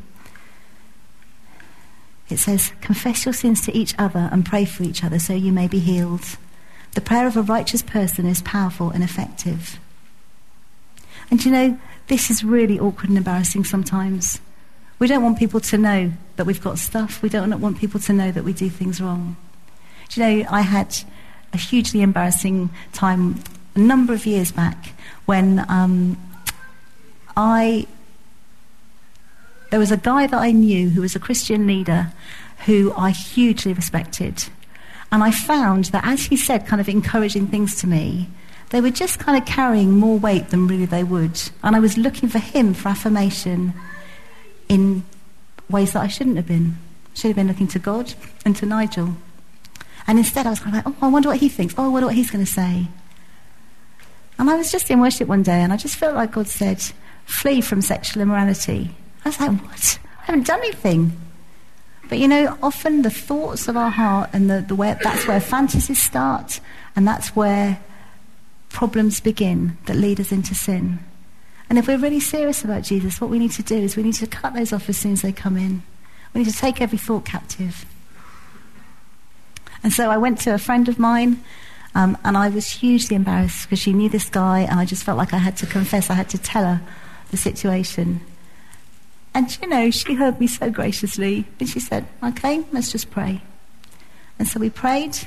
it 2.28 2.40
says, 2.40 2.72
"Confess 2.82 3.26
your 3.26 3.34
sins 3.34 3.62
to 3.62 3.78
each 3.78 3.94
other 4.00 4.30
and 4.32 4.46
pray 4.46 4.66
for 4.66 4.84
each 4.84 5.04
other 5.04 5.20
so 5.20 5.34
you 5.34 5.52
may 5.52 5.68
be 5.68 5.80
healed. 5.80 6.38
The 6.94 7.02
prayer 7.02 7.28
of 7.28 7.38
a 7.38 7.44
righteous 7.44 7.84
person 7.84 8.26
is 8.26 8.42
powerful 8.42 8.90
and 8.90 9.04
effective." 9.04 9.80
And 11.30 11.44
you 11.44 11.52
know, 11.52 11.80
this 12.08 12.30
is 12.30 12.44
really 12.44 12.80
awkward 12.80 13.10
and 13.10 13.18
embarrassing 13.18 13.64
sometimes. 13.66 14.40
We 15.00 15.08
don't 15.08 15.24
want 15.24 15.38
people 15.38 15.60
to 15.60 15.78
know 15.78 16.12
that 16.36 16.46
we've 16.46 16.62
got 16.62 16.80
stuff. 16.80 17.22
We 17.22 17.30
don't 17.30 17.60
want 17.60 17.78
people 17.78 18.00
to 18.02 18.14
know 18.14 18.32
that 18.32 18.44
we 18.44 18.54
do 18.54 18.70
things 18.70 19.02
wrong. 19.02 19.36
Do 20.10 20.22
you 20.22 20.44
know, 20.44 20.50
I 20.50 20.62
had 20.62 20.98
a 21.54 21.58
hugely 21.58 22.02
embarrassing 22.02 22.70
time 22.94 23.42
a 23.76 23.80
number 23.80 24.14
of 24.14 24.26
years 24.26 24.52
back 24.52 24.94
when 25.26 25.66
um, 25.70 26.18
I 27.36 27.88
there 29.72 29.80
was 29.80 29.92
a 29.92 29.98
guy 29.98 30.28
that 30.28 30.38
I 30.38 30.52
knew 30.52 30.90
who 30.90 31.02
was 31.02 31.16
a 31.16 31.20
Christian 31.20 31.68
leader 31.68 32.14
who 32.66 32.94
I 32.96 33.12
hugely 33.12 33.74
respected. 33.74 34.46
And 35.12 35.24
I 35.24 35.32
found 35.32 35.86
that 35.86 36.06
as 36.06 36.26
he 36.26 36.38
said 36.38 36.68
kind 36.68 36.82
of 36.82 36.90
encouraging 36.90 37.48
things 37.48 37.76
to 37.82 37.88
me, 37.88 38.30
they 38.70 38.82
were 38.82 38.90
just 38.90 39.20
kind 39.20 39.38
of 39.38 39.48
carrying 39.48 39.92
more 39.92 40.18
weight 40.18 40.50
than 40.50 40.68
really 40.68 40.86
they 40.86 41.04
would. 41.04 41.40
And 41.64 41.76
I 41.76 41.80
was 41.80 41.98
looking 41.98 42.30
for 42.30 42.40
him 42.40 42.74
for 42.74 42.90
affirmation 42.90 43.74
in 44.68 45.04
ways 45.70 45.94
that 45.94 46.02
I 46.02 46.08
shouldn't 46.08 46.38
have 46.38 46.48
been. 46.48 46.78
Should 47.14 47.30
have 47.30 47.36
been 47.36 47.48
looking 47.48 47.68
to 47.70 47.80
God 47.80 48.14
and 48.44 48.56
to 48.58 48.66
Nigel. 48.66 49.16
And 50.08 50.18
instead 50.18 50.46
I 50.46 50.50
was 50.50 50.60
kind 50.60 50.76
of 50.76 50.86
like, 50.86 50.96
oh, 51.02 51.06
I 51.06 51.10
wonder 51.10 51.30
what 51.30 51.38
he 51.38 51.50
thinks. 51.50 51.74
Oh, 51.78 51.86
I 51.86 51.88
wonder 51.88 52.08
what 52.08 52.16
he's 52.16 52.32
going 52.32 52.46
to 52.46 52.52
say. 52.52 52.88
And 54.38 54.50
I 54.50 54.56
was 54.56 54.72
just 54.72 54.90
in 54.90 55.00
worship 55.00 55.28
one 55.28 55.44
day 55.44 55.62
and 55.62 55.72
I 55.72 55.78
just 55.78 55.96
felt 55.96 56.16
like 56.16 56.34
God 56.34 56.48
said, 56.48 56.82
flee 57.26 57.62
from 57.62 57.82
sexual 57.82 58.22
immorality. 58.22 58.96
I 59.26 59.30
was 59.30 59.40
like, 59.40 59.52
what? 59.64 60.00
I 60.22 60.26
haven't 60.26 60.48
done 60.48 60.60
anything. 60.60 61.20
But 62.08 62.20
you 62.20 62.28
know, 62.28 62.58
often 62.62 63.02
the 63.02 63.10
thoughts 63.10 63.68
of 63.68 63.76
our 63.76 63.90
heart 63.90 64.30
and 64.32 64.50
the, 64.50 64.62
the 64.62 64.76
way, 64.76 64.96
that's 65.02 65.28
where 65.28 65.40
fantasies 65.40 66.02
start, 66.02 66.60
and 66.96 67.08
that's 67.08 67.36
where 67.36 67.80
problems 68.70 69.20
begin 69.20 69.78
that 69.86 69.96
lead 69.96 70.20
us 70.20 70.32
into 70.32 70.54
sin. 70.54 71.00
And 71.68 71.80
if 71.80 71.88
we're 71.88 71.98
really 71.98 72.20
serious 72.20 72.64
about 72.64 72.84
Jesus, 72.84 73.20
what 73.20 73.32
we 73.32 73.40
need 73.40 73.52
to 73.54 73.64
do 73.64 73.76
is 73.76 73.96
we 73.96 74.04
need 74.04 74.14
to 74.16 74.28
cut 74.28 74.54
those 74.54 74.72
off 74.72 74.88
as 74.88 74.98
soon 74.98 75.14
as 75.14 75.24
they 75.24 75.32
come 75.32 75.58
in. 75.58 75.82
We 76.34 76.44
need 76.44 76.52
to 76.52 76.58
take 76.58 76.80
every 76.80 77.00
thought 77.00 77.26
captive. 77.26 77.86
And 79.82 79.92
so 79.92 80.12
I 80.12 80.18
went 80.18 80.40
to 80.42 80.54
a 80.54 80.60
friend 80.60 80.88
of 80.88 81.00
mine, 81.00 81.44
um, 81.96 82.18
and 82.24 82.38
I 82.38 82.50
was 82.50 82.70
hugely 82.70 83.16
embarrassed 83.16 83.64
because 83.66 83.80
she 83.80 83.94
knew 83.94 84.10
this 84.10 84.30
guy, 84.30 84.60
and 84.60 84.80
I 84.80 84.86
just 84.86 85.04
felt 85.04 85.18
like 85.18 85.34
I 85.34 85.38
had 85.38 85.58
to 85.58 85.66
confess, 85.66 86.12
I 86.12 86.14
had 86.14 86.30
to 86.30 86.38
tell 86.38 86.64
her 86.64 86.82
the 87.32 87.38
situation. 87.38 88.22
And 89.36 89.56
you 89.62 89.68
know, 89.68 89.92
she 89.92 90.16
heard 90.16 90.40
me 90.40 90.48
so 90.48 90.72
graciously, 90.72 91.46
and 91.60 91.70
she 91.70 91.80
said, 91.80 92.08
Okay, 92.24 92.64
let's 92.72 92.92
just 92.92 93.12
pray. 93.12 93.42
And 94.40 94.48
so 94.48 94.60
we 94.60 94.70
prayed, 94.70 95.18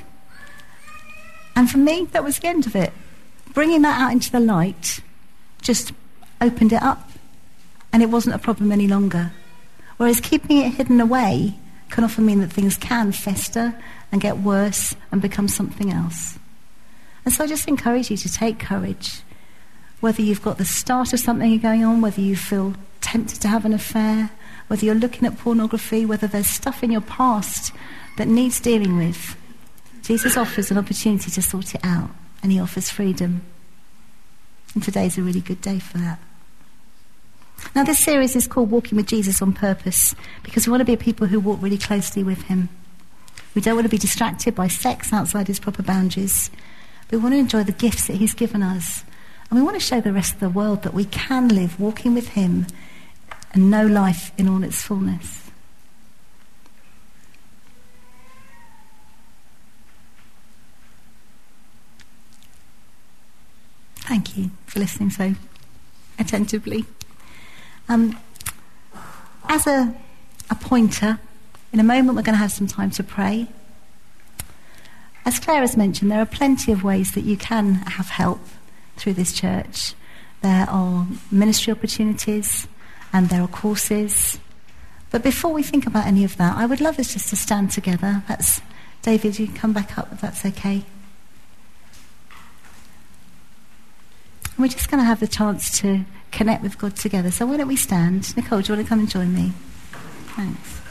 and 1.55 1.69
for 1.69 1.77
me, 1.77 2.05
that 2.11 2.23
was 2.23 2.39
the 2.39 2.47
end 2.47 2.65
of 2.67 2.75
it. 2.75 2.93
Bringing 3.53 3.81
that 3.81 3.99
out 3.99 4.11
into 4.11 4.31
the 4.31 4.39
light 4.39 5.01
just 5.61 5.91
opened 6.39 6.73
it 6.73 6.81
up, 6.81 7.11
and 7.91 8.01
it 8.01 8.07
wasn't 8.07 8.35
a 8.35 8.39
problem 8.39 8.71
any 8.71 8.87
longer. 8.87 9.31
Whereas 9.97 10.21
keeping 10.21 10.57
it 10.57 10.75
hidden 10.75 11.01
away 11.01 11.59
can 11.89 12.03
often 12.03 12.25
mean 12.25 12.39
that 12.39 12.53
things 12.53 12.77
can 12.77 13.11
fester 13.11 13.75
and 14.11 14.21
get 14.21 14.37
worse 14.37 14.95
and 15.11 15.21
become 15.21 15.47
something 15.47 15.91
else. 15.91 16.39
And 17.25 17.33
so 17.33 17.43
I 17.43 17.47
just 17.47 17.67
encourage 17.67 18.09
you 18.09 18.17
to 18.17 18.31
take 18.31 18.57
courage. 18.57 19.21
Whether 19.99 20.21
you've 20.21 20.41
got 20.41 20.57
the 20.57 20.65
start 20.65 21.11
of 21.11 21.19
something 21.19 21.59
going 21.59 21.83
on, 21.83 21.99
whether 21.99 22.21
you 22.21 22.37
feel 22.37 22.73
tempted 23.09 23.41
to 23.41 23.47
have 23.47 23.65
an 23.65 23.73
affair, 23.73 24.29
whether 24.67 24.85
you're 24.85 24.93
looking 24.93 25.25
at 25.25 25.35
pornography, 25.35 26.05
whether 26.05 26.27
there's 26.27 26.45
stuff 26.45 26.83
in 26.83 26.91
your 26.91 27.01
past 27.01 27.73
that 28.17 28.27
needs 28.27 28.59
dealing 28.59 28.97
with, 28.97 29.35
Jesus 30.03 30.37
offers 30.37 30.69
an 30.69 30.77
opportunity 30.77 31.31
to 31.31 31.41
sort 31.41 31.73
it 31.73 31.81
out, 31.83 32.11
and 32.43 32.51
he 32.51 32.59
offers 32.59 32.91
freedom. 32.91 33.41
And 34.75 34.83
today's 34.83 35.17
a 35.17 35.23
really 35.23 35.41
good 35.41 35.59
day 35.59 35.79
for 35.79 35.97
that. 35.97 36.19
Now, 37.75 37.83
this 37.83 37.97
series 37.97 38.35
is 38.35 38.47
called 38.47 38.69
Walking 38.69 38.95
with 38.95 39.07
Jesus 39.07 39.41
on 39.41 39.53
Purpose 39.53 40.13
because 40.43 40.67
we 40.67 40.71
want 40.71 40.81
to 40.81 40.85
be 40.85 40.95
people 40.95 41.27
who 41.27 41.39
walk 41.39 41.59
really 41.61 41.79
closely 41.79 42.21
with 42.21 42.43
him. 42.43 42.69
We 43.55 43.61
don't 43.61 43.75
want 43.75 43.85
to 43.85 43.89
be 43.89 43.97
distracted 43.97 44.53
by 44.53 44.67
sex 44.67 45.11
outside 45.11 45.47
his 45.47 45.59
proper 45.59 45.81
boundaries. 45.81 46.51
We 47.09 47.17
want 47.17 47.33
to 47.33 47.39
enjoy 47.39 47.63
the 47.63 47.71
gifts 47.71 48.05
that 48.05 48.17
he's 48.17 48.35
given 48.35 48.61
us. 48.61 49.03
And 49.49 49.59
we 49.59 49.65
want 49.65 49.75
to 49.75 49.85
show 49.85 49.99
the 49.99 50.13
rest 50.13 50.35
of 50.35 50.39
the 50.39 50.49
world 50.49 50.83
that 50.83 50.93
we 50.93 51.05
can 51.05 51.47
live 51.47 51.79
walking 51.79 52.13
with 52.13 52.29
him 52.29 52.67
and 53.51 53.71
know 53.71 53.85
life 53.85 54.31
in 54.37 54.47
all 54.47 54.63
its 54.63 54.81
fullness. 54.81 55.49
Thank 63.95 64.37
you 64.37 64.51
for 64.65 64.79
listening 64.79 65.11
so 65.11 65.35
attentively. 66.17 66.85
Um, 67.87 68.17
as 69.47 69.67
a, 69.67 69.95
a 70.49 70.55
pointer, 70.55 71.19
in 71.71 71.79
a 71.79 71.83
moment 71.83 72.15
we're 72.15 72.23
going 72.23 72.33
to 72.33 72.39
have 72.39 72.51
some 72.51 72.67
time 72.67 72.91
to 72.91 73.03
pray. 73.03 73.47
As 75.25 75.39
Claire 75.39 75.61
has 75.61 75.77
mentioned, 75.77 76.11
there 76.11 76.21
are 76.21 76.25
plenty 76.25 76.71
of 76.71 76.83
ways 76.83 77.11
that 77.11 77.23
you 77.23 77.37
can 77.37 77.75
have 77.75 78.09
help 78.09 78.39
through 78.97 79.13
this 79.13 79.31
church. 79.31 79.93
There 80.41 80.67
are 80.69 81.05
ministry 81.29 81.71
opportunities 81.71 82.67
and 83.11 83.29
there 83.29 83.41
are 83.41 83.47
courses. 83.47 84.39
But 85.11 85.23
before 85.23 85.53
we 85.53 85.63
think 85.63 85.87
about 85.87 86.05
any 86.05 86.23
of 86.23 86.37
that, 86.37 86.55
I 86.57 86.65
would 86.65 86.81
love 86.81 86.99
us 86.99 87.13
just 87.13 87.29
to 87.29 87.35
stand 87.35 87.71
together. 87.71 88.23
That's 88.27 88.61
David, 89.01 89.39
you 89.39 89.47
can 89.47 89.55
come 89.55 89.73
back 89.73 89.97
up 89.97 90.11
if 90.11 90.21
that's 90.21 90.45
okay. 90.45 90.83
we're 94.59 94.67
just 94.67 94.91
going 94.91 94.99
to 94.99 95.05
have 95.05 95.21
the 95.21 95.27
chance 95.27 95.79
to 95.79 96.03
connect 96.31 96.61
with 96.61 96.77
God 96.77 96.95
together. 96.97 97.31
So 97.31 97.45
why 97.45 97.57
don't 97.57 97.67
we 97.67 97.77
stand? 97.77 98.35
Nicole, 98.35 98.61
do 98.61 98.73
you 98.73 98.75
want 98.75 98.85
to 98.85 98.89
come 98.89 98.99
and 98.99 99.09
join 99.09 99.33
me? 99.33 99.53
Thanks. 100.35 100.81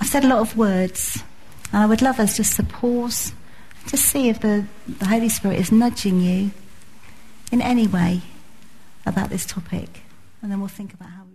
I've 0.00 0.08
said 0.08 0.24
a 0.24 0.28
lot 0.28 0.40
of 0.40 0.56
words, 0.56 1.22
and 1.72 1.82
I 1.82 1.86
would 1.86 2.02
love 2.02 2.18
us 2.18 2.36
just 2.36 2.56
to 2.56 2.64
pause, 2.64 3.32
to 3.88 3.96
see 3.96 4.28
if 4.28 4.40
the, 4.40 4.66
the 4.86 5.06
Holy 5.06 5.28
Spirit 5.28 5.58
is 5.58 5.72
nudging 5.72 6.20
you 6.20 6.52
in 7.50 7.60
any 7.60 7.86
way 7.86 8.22
about 9.04 9.30
this 9.30 9.44
topic, 9.44 10.02
and 10.42 10.52
then 10.52 10.60
we'll 10.60 10.68
think 10.68 10.94
about 10.94 11.10
how. 11.10 11.27